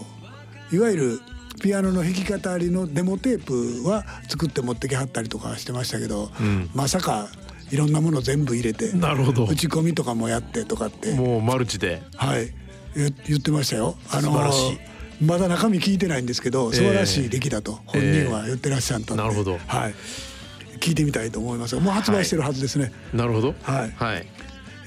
[0.71, 1.21] いわゆる
[1.62, 6.69] ピアノの弾き語りのデモテープは作って持ってきはったりとかしてましたけど、うん。
[6.73, 7.30] まさか
[7.71, 9.45] いろんなもの全部入れてなるほど。
[9.45, 11.13] 打ち込みとかもやってとかって。
[11.13, 12.01] もうマルチで。
[12.15, 12.51] はい。
[12.95, 13.95] 言言ってましたよ。
[14.12, 14.80] あの素晴らし
[15.21, 19.58] まだ中身聞いてないんですけど素晴らしい出来だと本人は言ってらっしゃったんで、なるほど。
[19.67, 19.95] はい、
[20.80, 21.75] 聞いてみたいと思います。
[21.75, 22.91] がもう発売してるはずですね。
[23.13, 23.56] なるほど。
[23.63, 23.91] はい。
[23.91, 24.28] はい。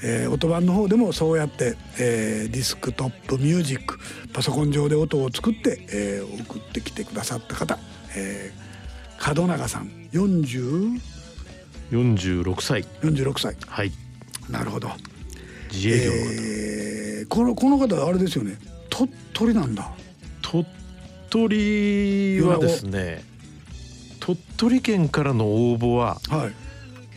[0.01, 3.99] えー音版の方でもそうやって、えーディスクトップミュージック
[4.31, 7.77] パソコン上で音を作って、えー送ってきてくださった方、
[8.15, 11.01] えー、門永さん40
[11.91, 12.85] 46歳。
[13.01, 13.57] 46歳。
[13.67, 13.91] はい。
[14.49, 14.89] なるほど、
[15.71, 18.57] 自営業の方、えーこのこの方あれですよね。
[18.89, 19.91] 鳥取なんだ
[20.51, 20.65] 鳥
[21.29, 23.23] 取はですね。
[24.19, 26.49] 鳥取県からの応募はは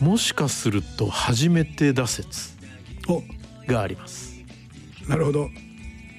[0.00, 0.04] い。
[0.04, 2.50] もしかすると初めて打説
[3.08, 3.22] お。
[3.66, 4.34] があります。
[5.08, 5.48] なるほど。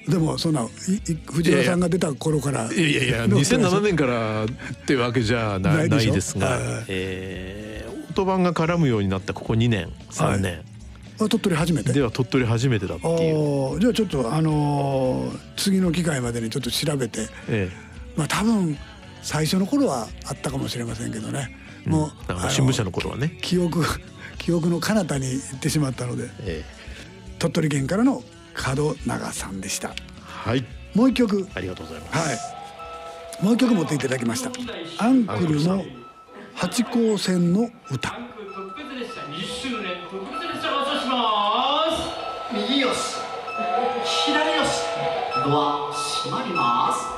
[0.08, 4.48] でもそんないい藤原さんが出た頃からいやいやいやの2007年からっ
[4.84, 6.08] てわけじゃなないでしょ。
[6.08, 6.66] ないですが、はい。
[6.66, 10.58] はいえー、音版が絡むようになったここ2年3年。
[10.58, 10.73] あ
[11.18, 11.92] 鳥取初めて？
[11.92, 17.28] では鳥取初めてだっていう、じゃあちょっとあのー次の機会までにちょっと調べて。
[17.48, 17.70] え
[18.16, 18.76] まあ多分
[19.22, 21.56] 最初の頃はあったかもしれませんけどね。
[21.86, 23.84] えもう、だからあの新聞社の頃はね、記憶
[24.38, 26.64] 記憶の彼方に行ってしまったのでえ
[27.38, 28.22] 鳥取県からの
[28.76, 29.88] 門永さんでした。
[29.88, 30.64] えはい。
[30.94, 31.48] もう一曲。
[31.54, 32.34] ありがとうございます、は
[33.40, 33.44] い。
[33.44, 34.50] もう一曲持っていただきました。
[34.98, 35.84] アンクルの
[36.54, 38.16] 八高線の歌
[45.44, 47.13] ドは閉まります。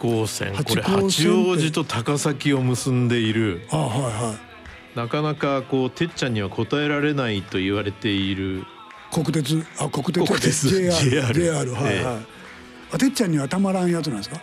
[0.00, 0.54] 八高線。
[0.54, 3.66] 八これ八王子と高崎を結んでいる。
[3.70, 4.96] あはいはい。
[4.96, 8.64] なかなかこうてっちゃんには答えられないと言われている。
[9.12, 9.64] 国鉄？
[9.78, 10.26] あ国鉄。
[10.26, 10.68] 国鉄。
[10.68, 12.26] JR JR はいはい、え
[12.92, 14.40] あてっちゃんにはたまらんやつなんですか？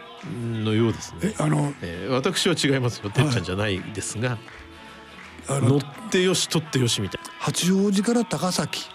[0.63, 1.20] のようですね。
[1.24, 3.10] えあのえー私は違いますよ。
[3.10, 4.38] てっちゃんじゃないですが、
[5.48, 8.86] あの乗ってよし取ってよしみたい八王子から高崎。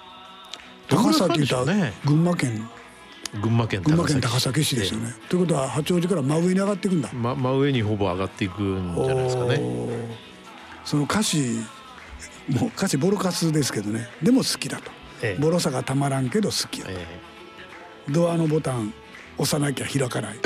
[0.89, 1.93] 高崎言ったらじでしょうね。
[2.05, 2.59] 群馬県。
[2.59, 2.82] な
[3.41, 4.77] 群馬県群馬県高崎市。
[4.77, 7.09] ですよね、ということは八王子から真上に上がっていくんだ。
[7.09, 9.61] ええま真上にほぼ上がっていくんじゃないですかね。
[10.85, 11.59] その歌詞
[12.49, 14.09] もう歌詞ボロカスですけどね。
[14.23, 14.91] でも好きだと、
[15.23, 15.41] ええ。
[15.41, 17.07] ボロさがたまらんけど好きだと、え。
[18.11, 18.93] ドアのボタン
[19.43, 20.37] 押さなきゃ開かない。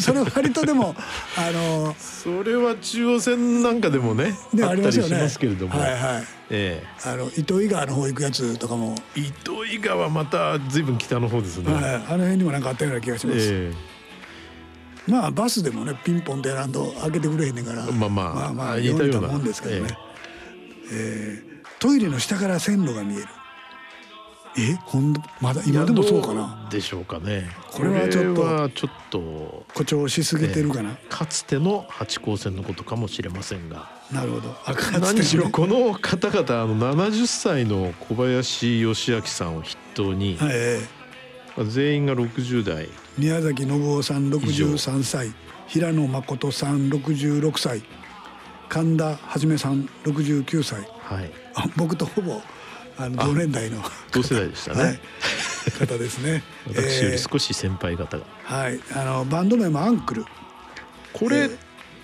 [0.00, 0.94] それ割とでも
[1.36, 5.18] あのえそれは中央線なんかでもねねありますよね。
[5.18, 6.24] ますけれども、はいはい。
[6.50, 13.72] えあの糸魚川の方行くやつとかも、え糸魚川また随分北の方ですね、はい、あの辺にもなんかあったような気がします、え
[15.08, 17.84] まあバスでもねピンポンで選んと開けてくれへんねんから。
[17.86, 19.28] まあまあまあまあ似たような。
[19.28, 19.98] もんですけどね、
[20.92, 23.26] えートイレの下から線路が見える
[24.56, 26.68] えほんまだえ今でもそうかな？
[26.70, 27.48] でしょうかね。
[27.70, 33.90] これはちょっとちょっと誇張しすぎてるかな、かつての八高線のことかもしれませんが。
[34.10, 34.54] なるほど。
[35.00, 40.52] 何しろこの方々あの70歳の小林義明さんを筆頭に、はい
[41.66, 42.86] 全員が60代。
[42.86, 45.32] ー宮崎信夫さん63歳。
[45.66, 47.82] 平野誠さん66歳。
[48.70, 50.80] 神田はじめさん69歳。
[51.02, 51.30] はい。
[51.54, 52.40] あ僕とほぼ
[52.98, 54.98] あの同年代の同世代でしたね、はい、
[55.86, 56.42] 方ですね。
[56.68, 58.80] 私よりえー少し先輩方が、はい。
[58.94, 60.24] あのバンド名もアンクル。
[61.12, 61.50] これ、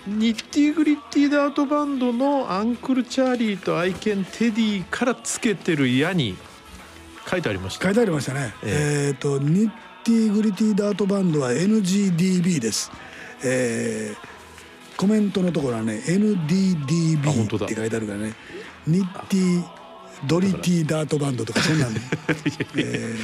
[0.07, 6.37] ニッティグリッティダートバンドのアンクルチャーリーと愛犬テディからつけてる矢に
[7.29, 7.85] 書いてありました。
[7.85, 8.53] 書いてありましたね。
[8.63, 9.11] ええ。
[9.11, 9.71] っ、とニッ
[10.03, 12.91] ティグリティダートバンドは NGDB です。
[13.43, 14.29] えー
[14.99, 17.65] コメントのところはねあ本当 NDDB だ。
[17.65, 18.33] って書いてあるからね。
[18.85, 19.63] ニッティ
[20.25, 21.95] ドリティダートバンドとかそんなん、
[22.77, 23.15] え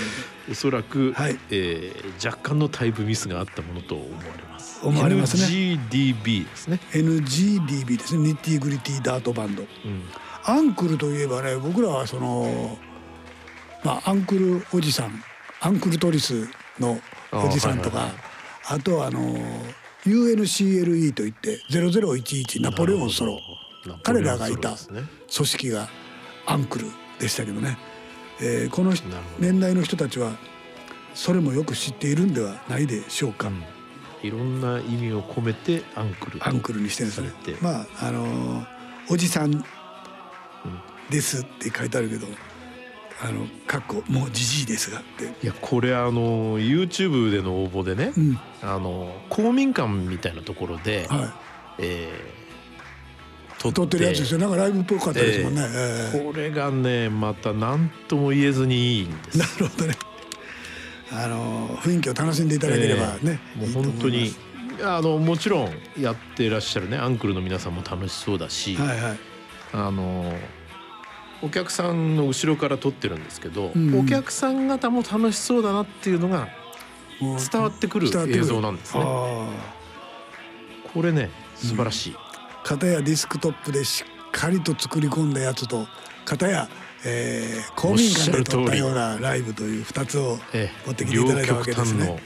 [0.49, 1.39] おそらく、はい。
[1.51, 4.79] えー若干のタイプミスがあったものと思われます。
[4.83, 5.43] 思われますね。
[5.89, 8.29] NGDB ですね、ー NGDB ですね。
[8.29, 9.63] ニッティグリティダートバンド。
[9.63, 10.03] うん。
[10.45, 12.77] アンクルといえばね僕らはその
[13.83, 15.23] まあアンクルおじさん。
[15.61, 16.47] アンクルトリス
[16.79, 16.99] の
[17.31, 17.99] おじさんとか。
[17.99, 18.11] あはい
[18.67, 19.19] あとはあの
[20.05, 23.39] UNCLE といって0011ナポレオンソロ。
[24.01, 25.87] 彼らがいた組織が
[26.45, 26.87] アンクル
[27.19, 27.77] でしたけどね、
[28.41, 28.91] えーこの
[29.39, 30.31] 年代の人たちは
[31.13, 33.49] それもよく知っているんではないでしょうか、
[34.21, 37.31] いろんな意味を込めてアンクルとアンクルにしてるんですね。
[37.61, 38.65] まああのー
[39.09, 39.63] おじさん
[41.11, 42.25] ですって書いてあるけど
[43.21, 45.25] あのかっこもうじじいですがって。
[45.25, 48.39] いやこれあの YouTube での応募でね、うん。
[48.61, 51.33] あの公民館みたいなところで、は
[51.77, 52.34] えーい
[53.71, 54.39] 撮ってるやつですよ。
[54.39, 56.23] なんかライブっぽかったですもんね、ええ。
[56.23, 59.37] これがねまた何とも言えずにいいんです。
[59.37, 59.95] なるほどね。
[61.11, 63.99] あのー雰囲気を楽しんでいただければね、もういいと思います。
[63.99, 64.35] 本当に
[64.83, 66.97] あのもちろんやってらっしゃるね。
[66.97, 69.19] アンクルの皆さんも楽しそうだし、はいはい。
[69.73, 70.33] あの
[71.41, 73.99] お客さんの後ろから撮ってるんですけど、うん。
[73.99, 76.49] お客さん方も楽しそうだなっていうのが
[77.19, 79.03] もう伝わってくる映像なんですね。
[79.05, 79.47] あ
[80.93, 82.15] これね素晴らしい。
[82.65, 85.87] あ片やディスクトップでしっかりと作り込んだやつと
[86.25, 86.67] 片や、
[87.05, 91.99] えー、公民館で撮ったようなライブという2つをえ持ってきていただいたわけですね。
[91.99, 92.19] 両極端の、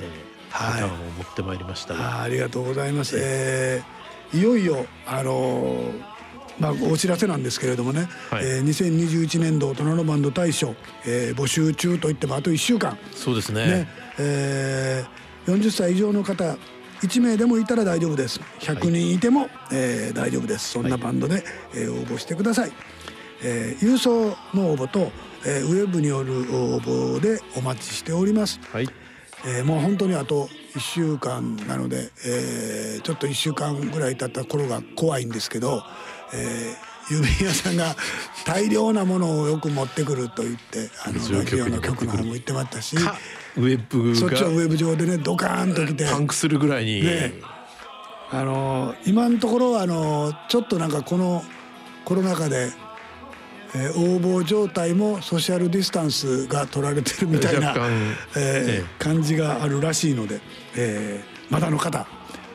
[0.00, 0.82] えー、はい。
[0.82, 3.16] パターンを持ってまいりましたが、あーありがとうございます。
[3.18, 4.00] えー
[4.32, 6.00] いよいよあのー
[6.60, 8.44] まあお知らせなんですけれどもね、はい。
[8.46, 12.96] えー2021年度大人のバンド大賞、えー募集中といってもあと1週間。
[13.12, 13.66] そうですね。
[13.66, 15.20] ね、えー
[15.58, 16.56] 40歳以上の方
[17.02, 18.40] 1名でもいたら大丈夫です。
[18.60, 20.70] 100人いても、えー大丈夫です。
[20.70, 21.42] そんなバンドで、
[21.74, 22.72] えー応募してください、
[23.42, 25.10] えー郵送の応募と、
[25.46, 28.60] えーウェブによる応募でお待ちしております。
[28.72, 28.88] はい。
[29.46, 35.82] えーもう本当にあと1週間なので、えーちょっと1週間ぐらい経った頃が怖いんですけど、
[36.34, 37.96] えー郵便屋さんが
[38.46, 43.16] 大量なものをよく持ってくると言ってあのラジオの局の方も言ってましたしか
[43.56, 46.04] ウェブそっちはウがェブ上でねドカーンと来て。
[46.04, 47.34] パンクするぐらいに、ね。
[48.30, 51.42] あの今のところあのちょっとなんかこの
[52.04, 52.70] コロナ禍で、
[53.74, 57.72] えー応募状態もソーシャルディスタンスが取られてるみたいな
[58.36, 60.40] えーえ感じがあるらしいので、
[60.76, 62.06] えーまだの方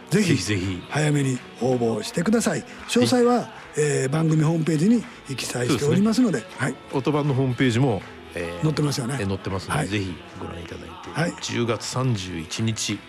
[0.10, 2.64] ぜひぜひ早めに応募してください。
[2.88, 5.04] 詳細は、えー番組ホームページに
[5.36, 8.02] 記載しておりますのではい、音版のホームページも、
[8.36, 9.18] えー載ってますよね。
[9.20, 9.88] えー載ってますので、はい。
[9.88, 11.32] ぜひご覧いただいて、はい。
[11.32, 13.00] 10月31日。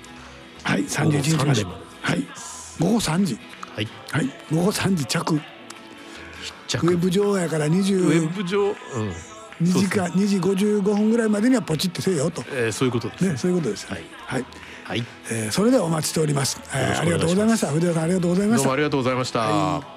[0.62, 1.64] はい、31日まで。
[1.64, 1.76] 午後3時まで。
[2.02, 2.26] はい。
[2.80, 3.38] 午後3時。
[3.74, 3.88] はい。
[4.12, 4.30] はい。
[4.52, 5.34] 午後3時着。
[5.34, 5.40] ウ
[6.68, 6.86] 着。
[6.86, 8.74] ェブ上やからウ22ェブ上、うん、
[9.60, 12.42] 時間2時55分ぐらいまでにはポチってせよと。
[12.52, 13.24] えーそういうことです。
[13.24, 14.04] ねねそういうことですはい。
[14.26, 14.44] はい、
[14.84, 15.04] はい。
[15.30, 17.68] えーそれではお待ちしております、えーありがとうございました。
[17.68, 18.62] 藤田さんありがとうございました。
[18.62, 19.95] どうもありがとうございました、は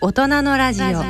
[0.00, 1.02] 大人のラジオ。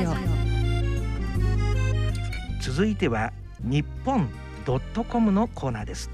[2.63, 4.31] 続いては日本
[4.65, 6.11] ドットコムのコーナーです。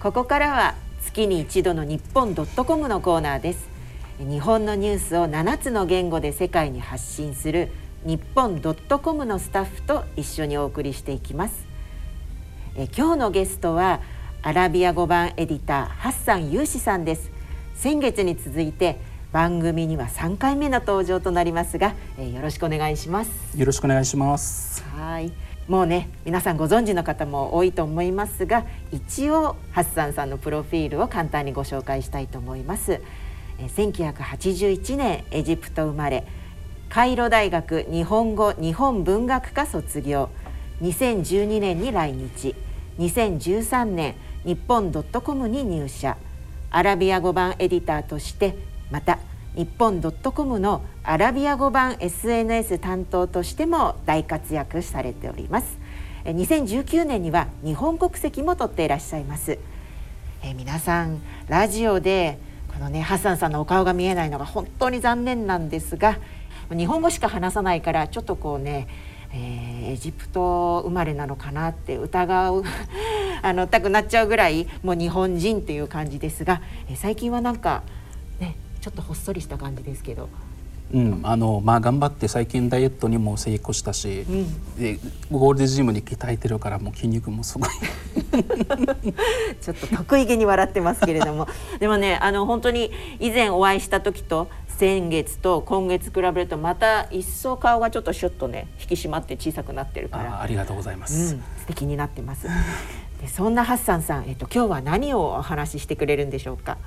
[0.00, 3.68] ここからは月に一度の日本ドットコムのコーナーです。
[4.18, 7.70] 日本のニュースを7つの言語で世界に発信する
[8.04, 11.64] 日本ドットコムのスタッフと一緒にお送りしていきます。
[12.74, 14.00] え今日のゲストは
[14.42, 17.35] アラビア語版エディターハッサンユーシさんです
[17.76, 18.98] 先月に続いて
[19.32, 24.82] 番組には3回目の登場となりますが、えーよろしくお願いしますよろしくお願いします。
[24.96, 25.30] はい。
[25.68, 33.00] もうね皆さんご存知の方も多いと思いますが一応ハッサンさんのプロフィールを簡単にご紹介したいと思います。
[33.58, 36.26] えー1981年エジプト生まれ
[36.88, 40.30] カイロ大学日本語日本文学科卒業
[40.80, 42.54] 2012年に来日
[42.98, 46.16] 2013年日本ドットコムに入社
[46.70, 48.56] アラビア語版エディターとして
[48.90, 49.18] また
[49.54, 55.78] 日本ドットコムのアラビア語版 SNS 担当としても大活躍されております。
[56.24, 59.58] 2019年には日本国籍も取っていらっしゃいます。
[60.42, 62.38] え皆さんラジオで
[62.72, 66.18] このねハッサンさんのお顔が見えないのが本当に残念なんですが
[66.70, 68.88] 日本語しか話さないからちょっとこうね、
[69.32, 72.64] えーエジプト生まれなのかなって疑う
[73.46, 77.84] あのたくなっちゃうぐらいもう日本人っていう感じですが、えー最近はなんか
[78.40, 80.28] ねちょっとほっそりした感じですけど、
[80.92, 84.98] うん、あのまあ頑張って最近ダイエットにも成功したし、うん、で
[85.30, 87.68] ゴールデンジムに鍛えてるからもう筋肉もすごい。
[89.60, 91.46] ちょっと得意げに笑ってますけれども
[91.78, 92.90] でもねあの本当に
[93.20, 101.34] 以前お会いした時と先月と今月比べるとまた一層顔がちょっとシュッとね引き締まって小さくなってるからあありがとうございまうす。
[101.34, 102.46] ん、素敵になってます。
[103.26, 106.78] でそんなハッサンさん、えっと今日は何をお話ししてくれるんでしょうか？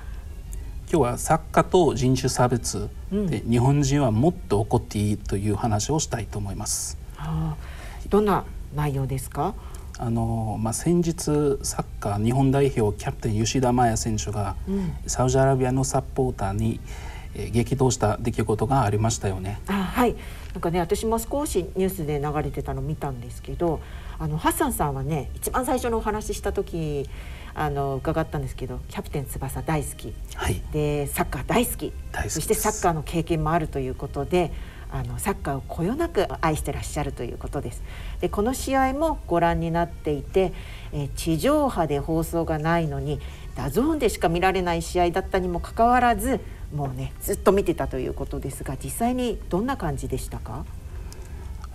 [0.90, 6.96] 今日は作家と人種差別うんで日本人はもっと怒っていいという話をしたいと思います。
[7.18, 9.54] ああどんな内容ですか？
[9.98, 14.56] あのまあ、先日サッカー日本代表キャプテン吉田麻也選手が、
[15.06, 16.80] サウジアラビアのサポーターに、
[17.34, 19.60] えー激怒した出来事がありましたよね。
[19.68, 20.16] あはい
[20.54, 23.80] なんかね私も少しニュースで流れてたの見たんですけど
[24.20, 27.08] あのハッサンさんはね一番最初のお話しした時
[27.54, 30.14] あの伺ったんですけどキャプテン翼大好き。
[30.34, 31.92] はい、でサッカー大好き。
[32.28, 34.52] そしてサッカーの経験もあるということで
[34.92, 37.82] あのサッカーをこよなく愛してらっしゃるということです。
[38.20, 40.52] でこの試合もご覧になっていて、
[40.92, 43.20] えー地上波で放送がないのに
[43.54, 46.40] DAZN でしか見られない試合だったにもかかわらず
[46.74, 50.66] もうねずっと見てたということですが実際にどんな感じでしたか？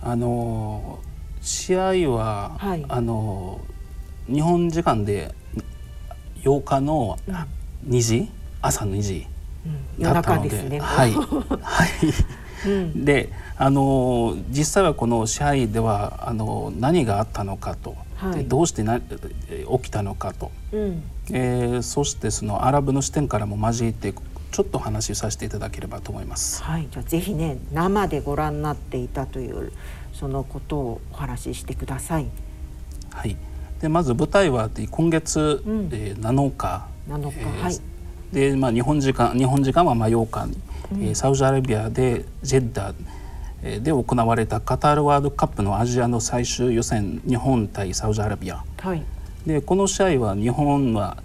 [0.00, 1.00] あの
[1.46, 2.84] 試合は、はい。
[2.88, 3.60] あの
[4.26, 5.32] 日本時間で
[6.42, 7.16] 8日の
[7.88, 8.28] 2時？
[8.60, 9.26] 朝の2時
[9.96, 10.80] 夜だったので、中ですね。
[10.80, 11.12] はい、
[11.62, 12.68] はい。
[12.68, 13.04] うん。
[13.04, 18.38] であの実際はこの試合ではあの何があったのかと、はい。
[18.38, 19.00] でどうしてな
[19.48, 21.02] え起きたのかと、うん。
[21.30, 26.62] えーそしてそのアラブの視点からも交えてちょっと話しさせていただければと思います。
[26.64, 29.70] はい、じゃあぜひね生でご覧になっていたという
[30.18, 32.26] そのことをお話ししてください。
[33.10, 33.36] はい、
[33.80, 37.80] でまず舞台は今月、うんえー7日7日、えーはい。
[38.32, 42.94] で、まあ、日本時間日本時間はまあ8日に、えーサウジアラビアでジェッダ
[43.62, 49.02] えーで行われたカタールワールドカップのアジアの最終予選日本対サウジアラビアはい。
[49.46, 51.18] でこの試合は日本は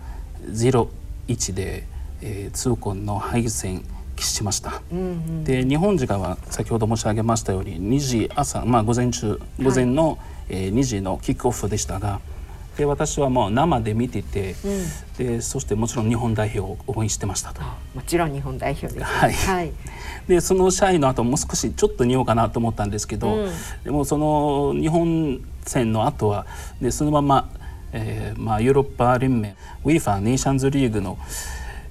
[0.49, 1.87] 0-1で、
[2.21, 3.83] えー痛恨の敗戦
[4.21, 4.81] 喫しました。
[4.91, 5.43] うんうん。
[5.43, 10.17] で日本時間は先ほど申し上げましたように2時朝、まあ、午前中午前の、
[10.49, 12.19] えー2時のキックオフでしたが
[12.77, 14.55] で私はもう生で見てて、
[15.17, 17.61] でそしてもちろん日本代表を応援してましたと。
[17.61, 19.03] もちろん日本代表です、ね。
[19.03, 19.71] はいはい。
[20.27, 23.51] でその試合の後もう少しちょっと見ようかなと思ったんですけど、うん
[23.83, 26.45] でもその日本戦の後は
[26.81, 27.49] でそのまま、
[27.91, 31.17] えーまあ、ヨーロッパ連盟 UEFA ネーションズリーグの、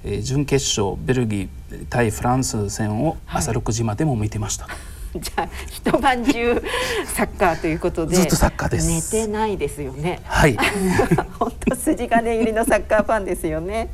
[0.03, 4.67] えー準決勝ベルギー対フランス戦を朝6時までも見てました。
[5.19, 6.61] じゃあ一晩中
[7.13, 8.87] サッカーということでずっとサッカーです
[9.17, 10.21] 寝てないですよね。
[10.23, 10.57] はい
[11.37, 13.89] 本当筋金入りのサッカーファンですよね。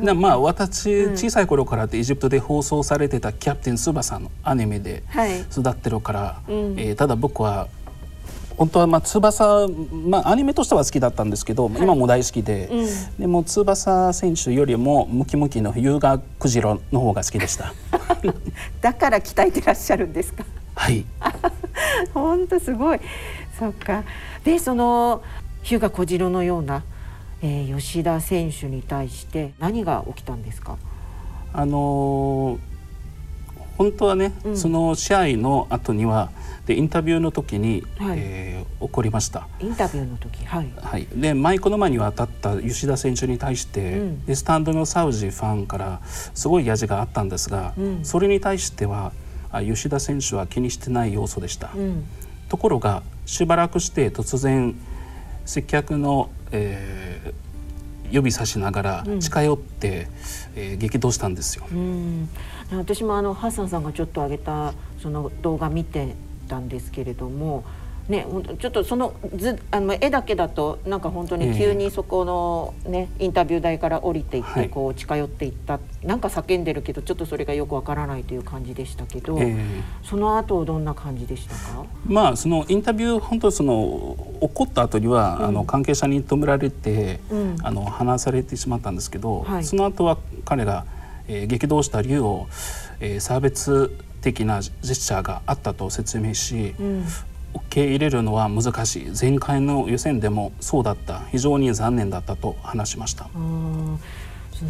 [0.00, 7.68] なまあ私小さい頃からエジプトで放送されてた「キャプテン翼」のアニメではい育ってるから、うんえーただ僕は
[8.56, 9.68] 本当はまあ翼、
[10.08, 12.86] まあ、アニメとしては好きだったんですけど、今も大好きで、うん
[13.20, 17.74] でも翼選手よりもムキムキの優雅クジラの方が好きでした。
[18.80, 20.44] だから鍛えてらっしゃるんですか？
[20.74, 21.04] はい
[22.14, 23.00] 本当すごい。
[23.58, 24.04] そっか。
[24.44, 25.22] でその
[25.62, 26.82] 日向小次郎のような、
[27.42, 30.76] えー、吉田選手に対して何が起きたんですか？
[31.52, 32.58] あのー
[33.78, 36.30] 本当はね、うんその試合の後には
[36.66, 39.48] でインタビューの時に、はいえー起こりました。
[39.58, 40.70] インタビューの時、はい。
[40.76, 49.12] はい、でマイクの前に渡った吉田選手に対して、うんでスタンドのサウジファンからすごいヤジがあったんですが、うんそれに対しては
[49.50, 51.70] あ吉田選手は気にしてない要素でした。
[51.74, 52.04] うん。
[52.50, 54.74] ところがしばらくして突然
[55.46, 57.46] 接客の、えー
[58.08, 60.06] 指さしながらうん近寄って、
[60.54, 61.66] えー激怒したんですよ。
[61.72, 62.28] うん、
[62.72, 66.14] 私もあのハッサンさんがちょっと上げたその動画見て
[66.46, 67.64] たんですけれども、
[68.08, 68.24] ね、
[68.60, 74.68] ちょっとその図あの絵だけだとなんか本当に急にそこのね、インタビュー台から降りていって、はい。
[74.70, 75.80] こう近寄っていった。
[76.04, 79.56] なんか叫んでるけどちょっとそれがよくわからないという感じでしたけど、えー
[80.04, 81.84] その後どんな感じでしたか？
[82.06, 87.56] まあそのインタビュー本当その起こった後には、あの関係者に止められて、うん。
[87.62, 89.64] あの話されてしまったんですけど、はい。
[89.64, 90.86] その後は彼が、
[91.26, 92.46] えー激動した理由を、
[93.00, 97.04] えー差別的なジェスチャーがあったと説明し、うん。
[97.54, 99.12] 受け入れるのは難しい。
[99.18, 101.20] 前回の予選でもそうだった。
[101.30, 103.28] 非常に残念だったと話しました。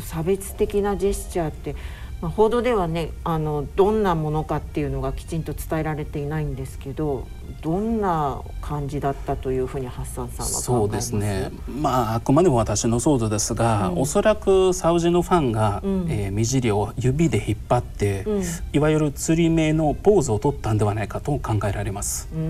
[0.05, 1.75] 差別的なジェスチャーって、
[2.23, 7.27] まあ、報道ではねあのどんなものかっていうのがきちんと伝えられていないんですけど
[7.61, 14.01] どんな感じだったというふうにハッサンさんはそうですね、まあ、あくまでも私の想像ですが、うん。
[14.01, 16.07] おそらくサウジのファンが、うん。
[16.11, 18.43] えー目尻を指で引っ張って、うん。
[18.73, 22.29] いわゆる釣り目のポーズを取ったんではないかと考えられます。
[22.33, 22.41] うー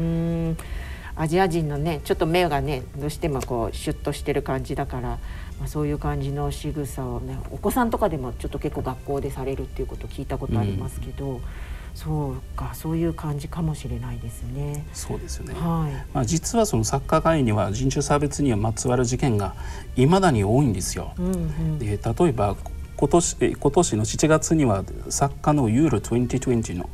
[0.50, 0.56] ん。
[1.14, 5.18] アジア人のねちょっと目がねどうしてもこうシュッとしてる感じだから、
[5.58, 11.40] まあ、そういう感じの仕草をねお子さんとかでもちょっと結構学校でされるっていうことを聞いたことありますけど、
[11.94, 14.84] そうかそういう感じかもしれないですね。
[14.92, 16.06] そうですよね、はい。
[16.12, 19.54] まあ、実はそのサッカー界には人種差別にまつわる事件が
[19.96, 21.14] いまだに多いんですよ。
[21.18, 21.78] うんうん。
[21.78, 22.56] で例えば
[22.96, 26.90] 今年え今年の7月にはサッカーのユーロ2020の、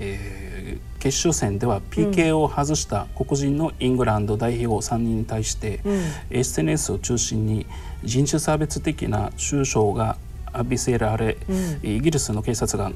[0.00, 0.56] えー
[1.06, 6.02] 決勝戦では PK を外した黒人のイングランド代表3人に対して、うん。
[6.30, 7.66] SNS を中心に
[8.06, 10.16] 人種差別的な中傷が
[10.54, 12.90] 浴びせられ、うんイギリスの警察が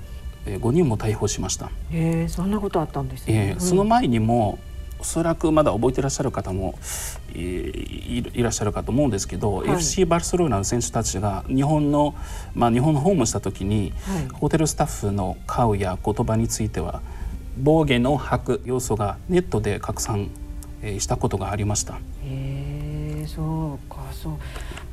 [0.46, 1.66] えー5人も逮捕しました。
[1.90, 3.56] へえそんなことあったんですえね。
[3.58, 4.58] ーその前にも
[4.98, 6.74] おそらくまだ覚えてらっしゃる方も、
[7.34, 12.14] えーいいらっしゃるかと思うんですけど、はい FC バルセロナの選手たちが日本の、
[12.54, 17.02] まあ、日本のホームした時に、はいホテルスタッフの顔や言葉については
[17.58, 20.30] 暴言の吐く要素がネットで拡散、
[20.82, 21.94] えーしたことがありました。
[21.94, 21.98] へ
[23.22, 24.32] えそうかそう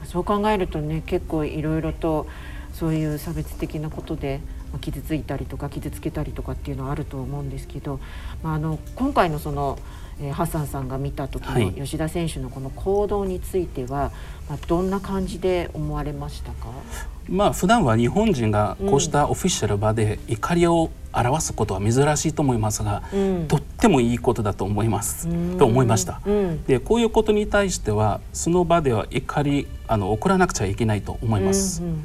[0.08, 2.28] そう考えるとね結構いろいろと
[2.74, 4.40] そういう差別的なことで
[4.72, 8.00] まあ傷ついたりとか傷つけたりとかっていうのはあると思うんですけど、
[8.44, 9.78] まあ、あの今回のその、
[10.20, 11.66] えーハッサンさんが見た時はい。
[11.68, 14.12] の吉田選手のこの行動については、
[14.50, 16.70] まあ、どんな感じで思われましたか？
[17.30, 23.48] まあ普段は日本人がこうしたオフィシャル場で怒りを表すことは珍しいと思いますが、うん。
[23.48, 26.22] とってもいいことだと思います、うんと思いました。
[26.26, 31.82] うんでこういうことに対してはその場では怒りあの送らなくちゃいけないと思います。
[31.82, 32.04] うんうん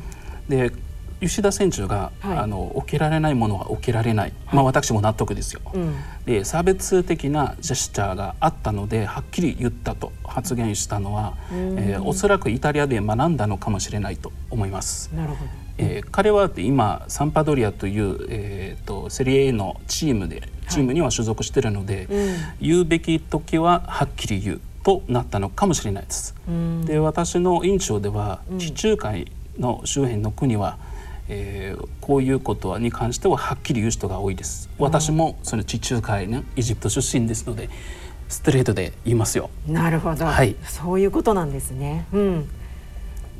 [0.48, 0.72] で
[1.20, 5.60] 吉田選手が、はいあの起きられないものは起きられない、まあ私も納得ですよ。
[5.72, 5.94] うん
[6.26, 15.10] で差別的なジェスチャーがあったのではっきり言ったと発言したのは、えーおそらくイタリアで学んだのかもしれないと思います。
[15.14, 15.50] なるほど。
[15.78, 26.34] えー彼は今サンパドリアという、えー、とセリエ A のチームでチームには所属しているので、うん言うべき時ははっきり言うとなったのかもしれないです。
[26.48, 30.78] うんで私の印象では地中海の周辺の国は、
[31.28, 34.68] えーこういうことに関してははっきり言う人が多いです。
[34.78, 37.70] 私もその地中海のエジプト出身ですので
[38.28, 39.50] ストレートで言いますよ。
[39.68, 42.06] なるほど、はいそういうことなんですね。
[42.12, 42.48] うん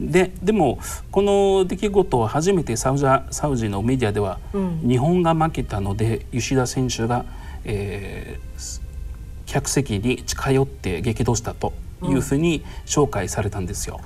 [0.01, 0.79] ででも
[1.11, 4.81] この出来事は初めてサウジアサウジのメディアでは、うん。
[4.87, 7.25] 日本が負けたので吉田選手が、
[7.65, 8.83] えー
[9.53, 14.01] 客席に近寄って激怒したというふうに紹介されたんですよ。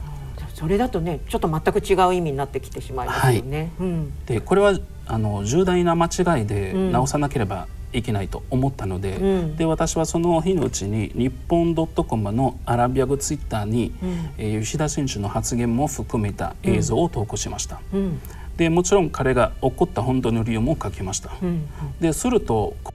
[0.55, 3.70] それだとねちょっと全く違う意味になってきてしまいますよね。
[3.78, 4.12] うん。
[4.26, 4.76] でこれは
[5.07, 6.93] あの重大な間違いでうん。
[6.93, 17.80] 直さなければいけないと思ったので,、うんで私はその日のうちに日本 .com のアラビア語ツイッターに、うんえー吉田選手の発言も含めた映像を投稿しました。
[17.93, 18.20] うん
[18.57, 21.30] でもちろん彼が怒った本当の理由も書きました。
[21.43, 21.68] うん
[22.01, 22.93] でするとこ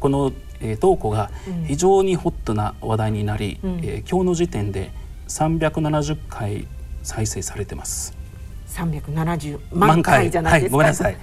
[0.00, 4.90] この、えー投稿がうん非常にホットな話題になり、うんえー今日の時点で
[5.28, 6.66] 370回
[7.02, 8.16] 再生されてます。
[8.68, 10.76] 370万回じゃないですか。
[10.78, 11.16] はい、ごめんなさい。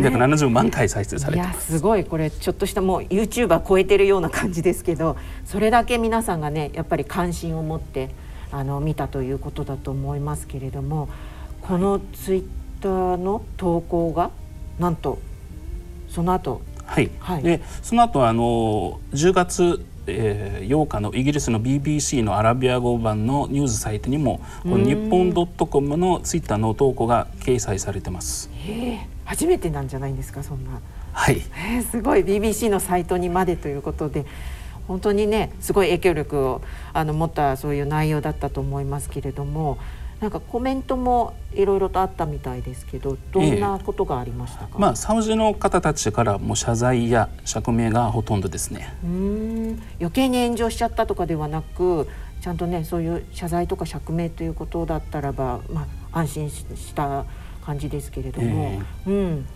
[0.00, 1.72] 370万回再生されいてます。
[1.72, 8.10] やすごいこれちょっとしたもう YouTuber 超えてるような感じですけどそれだけ皆さんがねやっぱり関心を持って
[8.50, 11.08] あの見たということだと思いますけれども
[11.60, 12.44] このツイッ
[12.80, 14.30] ターの投稿が
[14.78, 15.18] なんと
[16.08, 17.10] その後はい。
[17.18, 28.50] はいでその後あの10月、えー8日のイギリスの BBC のアラビア語版のニュースサイトにもこの日本 .com のツイッターの投稿が掲載されてます。
[28.54, 30.80] へえ初めてなんじゃないんですかそんな。
[31.12, 31.42] はい。
[31.68, 34.26] えーすごい BBC のサイトにまでということで
[34.86, 36.62] 本当にねすごい影響力を
[36.92, 39.78] あの持ったそういう内容だったと思いますけれども
[40.20, 48.94] なんかコメントもいろいろとあったみたいですけどどんなことがありましたか、まあサウジの方たちからも謝罪や釈明がほとんどですね。
[49.04, 52.08] うーん余計に炎上しちゃったとかではなく
[52.40, 57.24] ちゃんとねそういう謝罪とか釈明ということだったらば、まあ、安心しした
[57.64, 59.46] 感じですけれども、うん。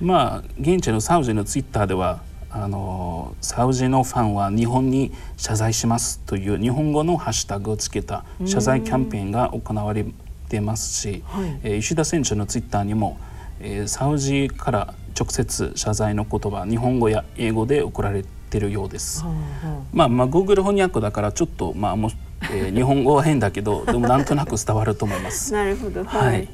[0.00, 10.04] まあ現地のサウジのツイッターではあのサウジのファンは日本に謝罪しますという日本語のハッシュタグをつけた謝罪キャンペーンが行われ
[10.48, 11.60] てますし、はい。
[11.62, 13.18] えー石田選手のツイッターにも、
[13.60, 19.22] えーサウジから直接謝罪の言葉日本語や英語で送られてるようです。
[19.22, 19.30] は
[19.62, 22.10] あはまあ、まあ Google 翻訳だからちょっとまあもう、
[22.52, 25.52] えー日本語は変だけどでもなんとなく伝わると思いまあす。
[25.54, 26.02] なるほど。
[26.04, 26.48] はい、うーん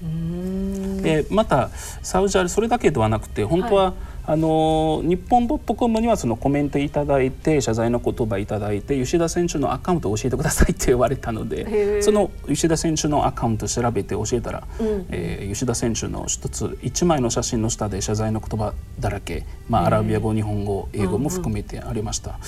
[0.00, 1.70] でまた
[2.02, 3.94] サウジアラビアそれだけではなくて本当は、
[4.26, 12.02] あの日本 .com にはそのコメントいただいて謝罪の言葉いただいて吉田選手のアカウントを教えてくださいって言われたのへでー。
[12.02, 15.06] その吉田選手のアカウント調べて教えたら、うん。
[15.10, 22.38] えー吉田選手の一つ一枚の写真の下で謝罪の言葉だらけ、まあ、アラビア語日本語英語も含めてありました。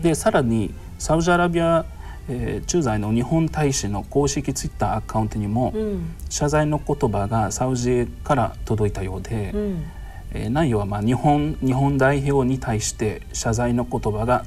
[0.00, 1.84] でさらにサウジアラビア
[2.28, 6.14] えー駐在の日本大使の公式ツイッターアカウントにも、うん。
[6.28, 9.84] 謝罪の言葉がサウジから届いたようで、うん。
[10.32, 14.44] えー内容はまあ日本日本代表に対して謝罪の言葉が、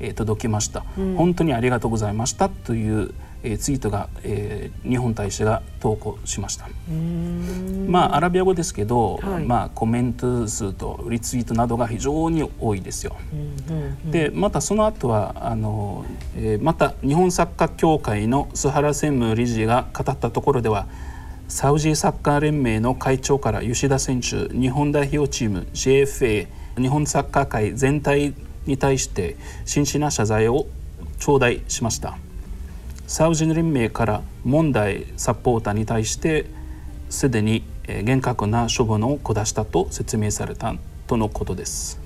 [0.00, 1.14] えー届きました、うん。
[1.16, 3.12] 本当にありがとうございましたという、
[3.42, 6.68] えーツイートが、えー日本大使が投稿しました。
[7.86, 13.16] まあアラビア語ですけど、はいまあコメント数とリツイートなどが非常に多いですよ。
[14.10, 16.04] でまたその後はあの、
[16.36, 20.86] えーまた日本サッカー協会の須原専務理事が語ったところでは
[21.48, 28.34] サウジサッカー連盟の会長から吉田選手日本代表チーム JFA 日本サッカー界全体
[28.66, 30.66] に対して真摯な謝罪を
[31.18, 32.18] 頂戴しました
[33.08, 36.44] サウジ連盟から問題サポーターに対して
[37.08, 37.64] すでに
[38.04, 40.74] 厳格な処分を下したと説明された
[41.06, 41.98] とのことです。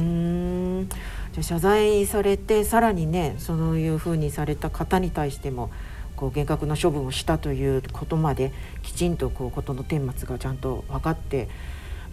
[0.00, 0.88] うん
[1.32, 5.70] じゃあ謝罪されてさらにねそういうふうにされた方に対しても
[6.16, 8.52] こう厳格な処分をしたということまで
[8.82, 11.50] きちんとこうことの顛末がちゃんと分かって、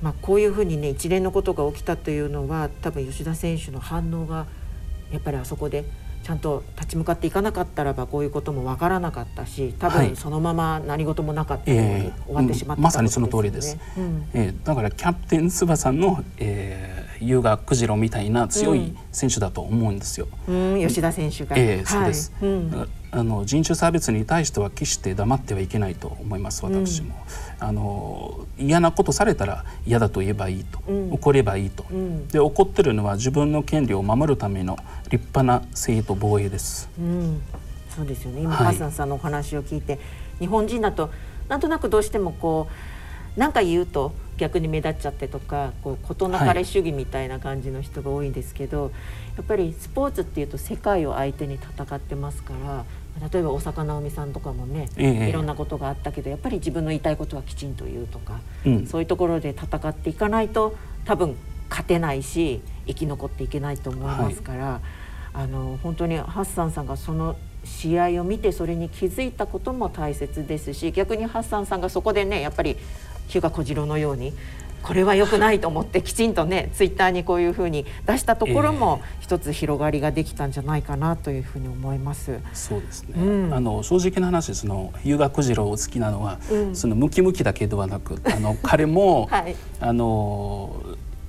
[0.01, 4.45] まあ、こういうふうにね一連のことが起きたというのは多分吉田選手の反応が
[5.09, 5.86] やっぱりあそこで
[6.24, 10.07] ちゃんと立ち向かっていかなかったらばこういうことも分からなかったし多はい。
[10.09, 13.78] 分そのまま何事もなかったようにええ終わってしまったうんまさにその通りです。
[13.97, 14.28] うん。
[14.34, 20.28] えーだからキャプテン翼の、えー、優雅クジロみたいな強い選手だと思うんですよ。
[20.47, 21.55] うん、吉田選手が。
[21.57, 22.49] ええそうです、はい。
[22.49, 22.89] うん。
[23.11, 27.15] あの人種差別に対しては決して黙ってはいけないと思います私も、
[27.59, 31.13] あの嫌なことされたら嫌だと言えばいいと、うん。
[31.13, 32.28] 怒ればいいと、うん。
[32.28, 34.78] で怒ってるのは自分の権利を守るための
[35.09, 36.89] 立派な正当防衛です。
[36.99, 37.41] うん、
[37.95, 38.41] そうですよね。
[38.41, 38.65] 今、はい。
[38.67, 39.99] ハッサンさんのお話を聞いて
[40.39, 41.09] 日本人だと
[41.47, 42.67] なんとなくどうしてもこ
[43.36, 48.92] う何か言うと逆に目立っちゃってとかこう事なかれ主義みたいな感じの人が多いんですけど、
[49.36, 52.86] やっぱりスポーツっていうと世界を相手に戦ってますから
[53.32, 55.30] 例えば大坂なおみさんとかもね、ええ。
[55.30, 58.88] いろんなことがあったけどやっぱり自分の言いたいことはきちんと言うとか、うん。
[58.88, 60.76] そういうところで戦っていかないと
[61.06, 61.36] 多分
[61.70, 64.82] 勝てないし生き残っていけないと思いますから、
[65.34, 67.36] あの本当にハッサンさんがその
[67.66, 72.78] 試合を見てそれに気づいたことも大切ですし逆にハッサンさんがそこでねやっぱり
[73.30, 74.34] 日向小次郎のように
[74.82, 82.40] これは良くないと思ってきちんとねツイッターにこういうふうに出したところも一つ広がりができたんじゃないかなというふうに思います。
[82.54, 83.54] そうですね、うん。
[83.54, 86.76] あの正直な話その優雅クジラを好きなのは、うん。
[86.76, 89.56] そのムキムキだけではなくあの彼も、 はい。
[89.82, 90.82] あの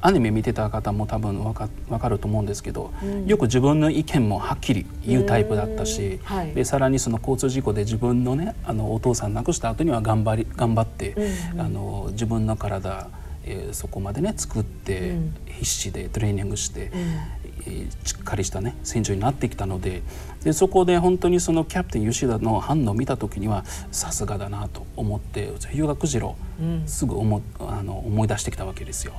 [0.03, 3.27] アニメ見てた方も多分わかわかると思うんですけど、うん。
[3.27, 6.19] よく自分の意見もはっきり言うタイプだったし、うん。
[6.19, 6.53] はい。
[6.53, 11.61] でさらにその交通事故で自分のねあのお父さん亡くした後には頑張り頑張って、うんうん。
[11.61, 13.09] あの自分の体、
[13.45, 15.37] えーそこまでね作って、うん。
[15.47, 20.03] 必死でトレーニングして、うんえーしっかりしたね選手になってきたので
[20.43, 26.83] でそこで本当にそのキャプテン吉田の反応を見た時にはさすがだなと思って日向次郎、うん。
[26.87, 29.13] すぐ思あの思い出してきたわけですよ。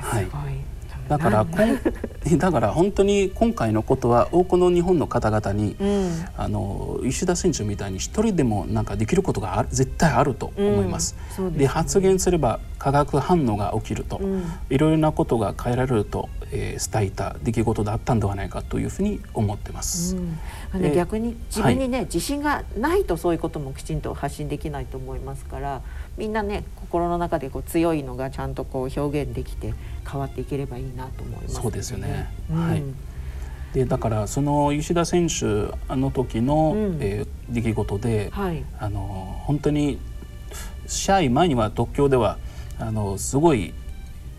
[0.00, 0.75] はい
[1.08, 1.78] だからこん
[2.38, 6.24] だから本当に今回のことは多くの日本の方々に、うん。
[6.36, 11.16] あの石田選手みたいに一人でもなんかできることがある絶対あると思います。
[11.38, 11.58] うんですね。
[11.58, 14.44] で発言すれば化学反応が起きると、うん。
[14.70, 20.16] いろいろなことが変えられると、えー伝えた出来事だったんではないかというふうに思ってます。
[20.16, 20.94] うん。
[20.94, 25.82] 逆に自分にね、自信がないとそういうこともきちんと発信できないと思いますから
[26.16, 29.74] みんなね心の中でこう強いのがちゃんとこう表現できて
[30.08, 32.30] 変わっていければいいなと思います、そうですよね。
[32.50, 32.68] うん。
[32.68, 32.82] はい。
[33.74, 36.98] でだからその吉田選手あの時の、うん。
[37.00, 38.64] えー出来事で、はい。
[38.78, 39.98] あの本当に
[40.86, 42.38] 試合前には東京では
[42.78, 43.72] あのすごい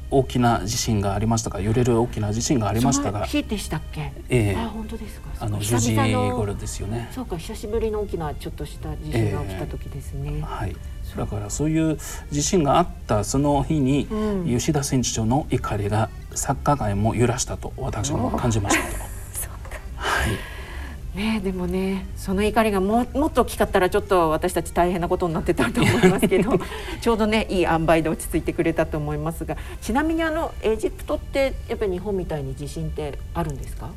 [0.09, 3.25] 大きな地震がありましたが揺れる大きな地震がありましたが。
[3.25, 4.55] 日でしたっけ、ええ。
[4.55, 5.29] あ本当ですか。
[5.39, 7.09] あの久10時頃ですよね。
[7.11, 10.75] そうか久しぶりの大きなちょっとした地震が起きた時ですね、はい、
[11.15, 11.97] だからそういう
[12.31, 14.45] 地震があったその日に、うん。
[14.45, 18.97] 吉田選手の怒りがサッカー界も揺らしたと私も感じましたと。
[19.97, 21.17] はい。
[21.17, 26.59] ねでもねその怒りがももっと大きかったらちょっと私たち大変なことになってたと思いますけど
[27.01, 33.89] ちょうどねいい塩梅で落ち着いてくれたと思いますがちなみにあのエジプトってやっぱり日本みたいに地震ってあるんですか？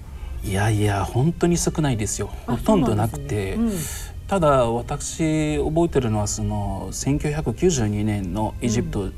[0.42, 2.30] いやいや本当に少ないですよ。
[2.46, 3.58] あほとんどなくて、
[4.30, 9.10] ただ私覚えてるのはその1992年のエジプト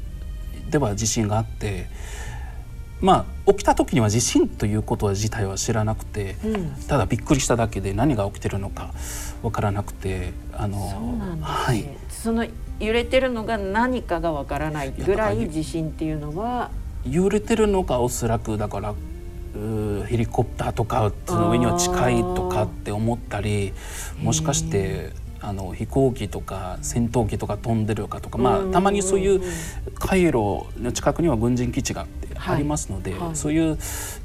[0.70, 1.84] では地震があって、
[3.02, 6.70] まあ起きた時には地震ということは自体は知らなくて、うん。
[6.88, 8.94] ただびっくりしただけで何が起きてるのか
[9.42, 11.88] わからなくてあのそうなんですね、はい。
[12.08, 12.46] その
[12.80, 16.70] 揺れてるのが何かがわからないぐらい地震っていうのは
[17.04, 18.94] 揺れてるのがおそらくだから
[20.06, 23.72] ヘリコプターとかその上には近いとかって思ったり
[24.22, 28.72] もしかしてあの飛行機とか戦闘機とか飛んでるかとかまあうん。
[28.72, 29.42] たまにそういう
[29.94, 33.36] 回路の近くには軍人基地があってありますので、はい。
[33.36, 33.76] そういう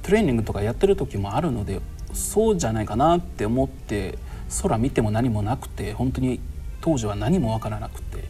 [0.03, 1.82] トレーニングとかやってる時もあるので
[2.13, 4.17] そうじゃないかなって思って
[4.61, 6.39] 空見ても何もなくて本当に
[6.80, 8.23] 当時は何もわからなくて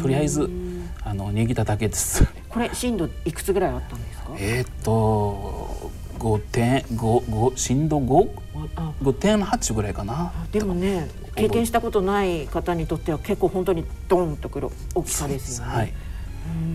[0.00, 0.48] とりあえず
[1.04, 2.24] あの逃げただけです。
[2.48, 4.30] これ震度いくつぐらいあったんですか？
[4.38, 5.67] えーっと
[6.18, 6.96] 5点5
[7.26, 8.30] 5震度 5?
[8.76, 10.32] あ5.8ぐらいかな。
[10.52, 15.72] でもね経験したことない方にとっては結構本当にドンとくる大きさですよね。
[15.72, 15.92] はい。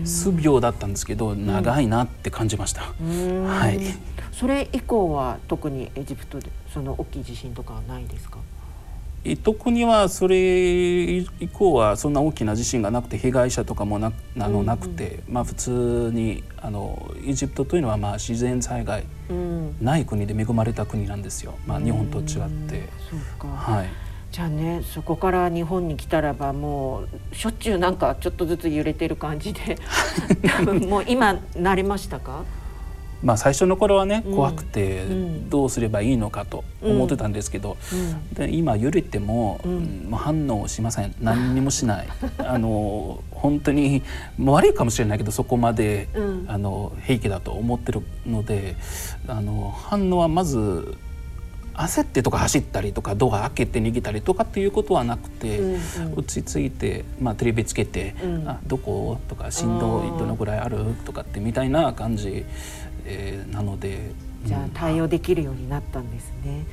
[0.04, 2.94] 数秒だったんですけど長いなって感じました。
[3.00, 3.80] うんはい。
[4.32, 8.38] それ以降は特にエジプトでその大きい地震とかはないですか？
[9.26, 10.36] え特にはそれ
[11.16, 19.76] 以降はそんな大きな地震がなくて被害者とかもなあのなくて、まあ普通にあのエジプトというのはまあ自然災害うん。
[19.80, 21.54] ない国で恵まれた国なんですよ。
[21.66, 22.26] まあ日本と違っ
[22.68, 22.88] て。
[23.42, 23.88] はい。
[24.30, 29.78] じゃあねそこから日本に来たらばもうしょっちゅうなんかちょっとずつ揺れてる感じで
[30.58, 32.42] 多分もう今慣れましたか？
[33.24, 34.34] まあ最初の頃はねうん。
[34.36, 35.50] 怖くてうん。
[35.50, 38.34] どうすればいいのかと思ってたんですけど、うん。
[38.34, 41.14] で今揺れても,、もう反応しません。
[41.20, 42.08] 何にもしない。
[42.38, 44.02] あの本当に
[44.36, 46.44] もう悪いかもしれないけどそこまで、うん。
[46.46, 48.76] あの平気だと思ってるので
[49.26, 50.96] あの反応はまず
[51.74, 55.80] 焦ってとか走ったりとかドア開けて逃げたりとかっていうことはなくて、うんうん。
[56.16, 58.48] 落ち着いて、まあ、テレビつけて「うん。
[58.48, 62.44] あどこ?」とか「振動どのぐらいある?」とかってみたいな感じ、
[63.04, 64.12] えーなので。
[64.44, 66.66] じゃあうん対応できるようになったんですね。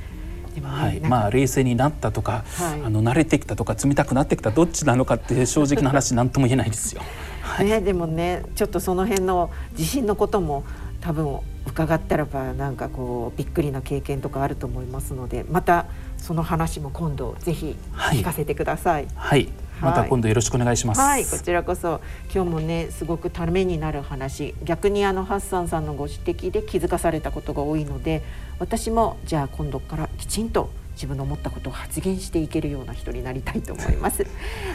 [0.60, 7.00] はい、まあ冷静になったとか、はいあの慣れてきたとか冷たくなってきたどっちなのかって正直な話何とも言えないですよ。
[7.40, 10.64] はい、ね、でもねちょっとその辺の地震のことも
[11.00, 15.86] 多分伺ったらばなんかこうびっくりな経験とかあると思いますのでまた
[16.18, 19.06] その話も今度ぜひはい聞かせてください。
[19.14, 19.48] はい、
[19.82, 21.00] また今度よろしくお願いします。
[21.00, 22.00] はい、こちらこそ
[22.32, 28.22] 今日もねすごくためになる話逆にあのハッサンさんのご指摘で気づかされたことが多いので
[28.58, 34.26] 私もじゃあ今度からきちんと自分の思ったことを発言していけるような人になりたいと思います。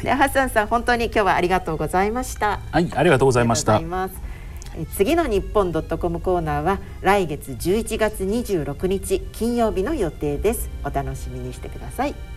[0.03, 2.59] でハッサンさん本当に今日はありがとうございました。
[2.71, 3.81] はい、ありがとうございました
[4.95, 10.69] 次の日本ドットコムコーナーは来月11月26日金曜日の予定です。
[10.83, 12.36] お楽しみにしてください。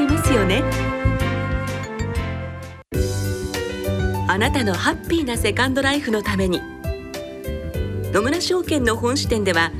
[0.21, 0.63] ますよね。
[4.27, 6.61] あなたのハッピーなセカンドライフのために。
[8.13, 9.71] 野村証券の本支店では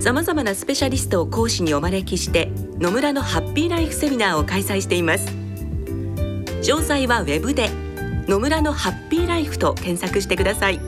[0.00, 5.26] さまざまなスペシャリストを講師にお招きして野村のハッピーライフセミナーを開催しています。
[6.62, 7.68] 詳細はウェブで
[8.26, 10.80] 野村のハッピーライフと検索してください。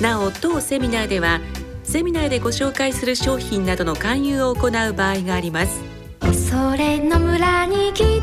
[0.00, 1.40] なお当セミナーでは
[1.84, 5.91] セミナーでご紹介する商品などの勧誘を行う場合があります。
[6.62, 8.22] それの村に来てみよ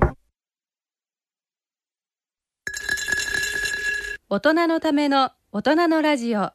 [0.00, 0.16] う
[4.28, 6.50] 大人のための大人のラジオ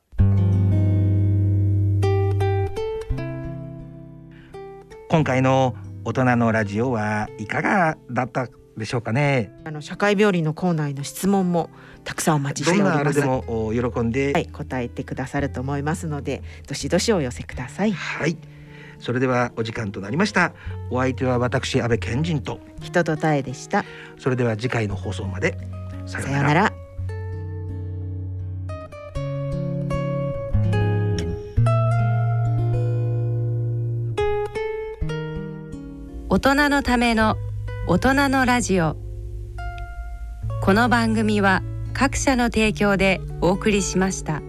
[5.09, 9.53] 今回の大人のラジオはいかがだったでしょうかね？
[9.63, 11.69] あの社会病理のコーナーへの質問も
[12.03, 13.45] たくさんお待ちしどんなあれております。
[13.47, 17.93] でもお喜んではい、答えてくださると思いますので、どしどしお寄せください。
[17.93, 18.35] はい
[19.01, 20.53] それではお時間となりました
[20.89, 23.83] お相手は私安倍賢人と人とたえでした。
[24.17, 25.57] それでは次回の放送まで
[26.05, 26.73] さようならさようなら。
[36.29, 37.35] 大人のための
[37.87, 38.95] 大人のラジオ
[40.61, 41.61] この番組は
[41.93, 44.41] 各社の提供でお送りしました。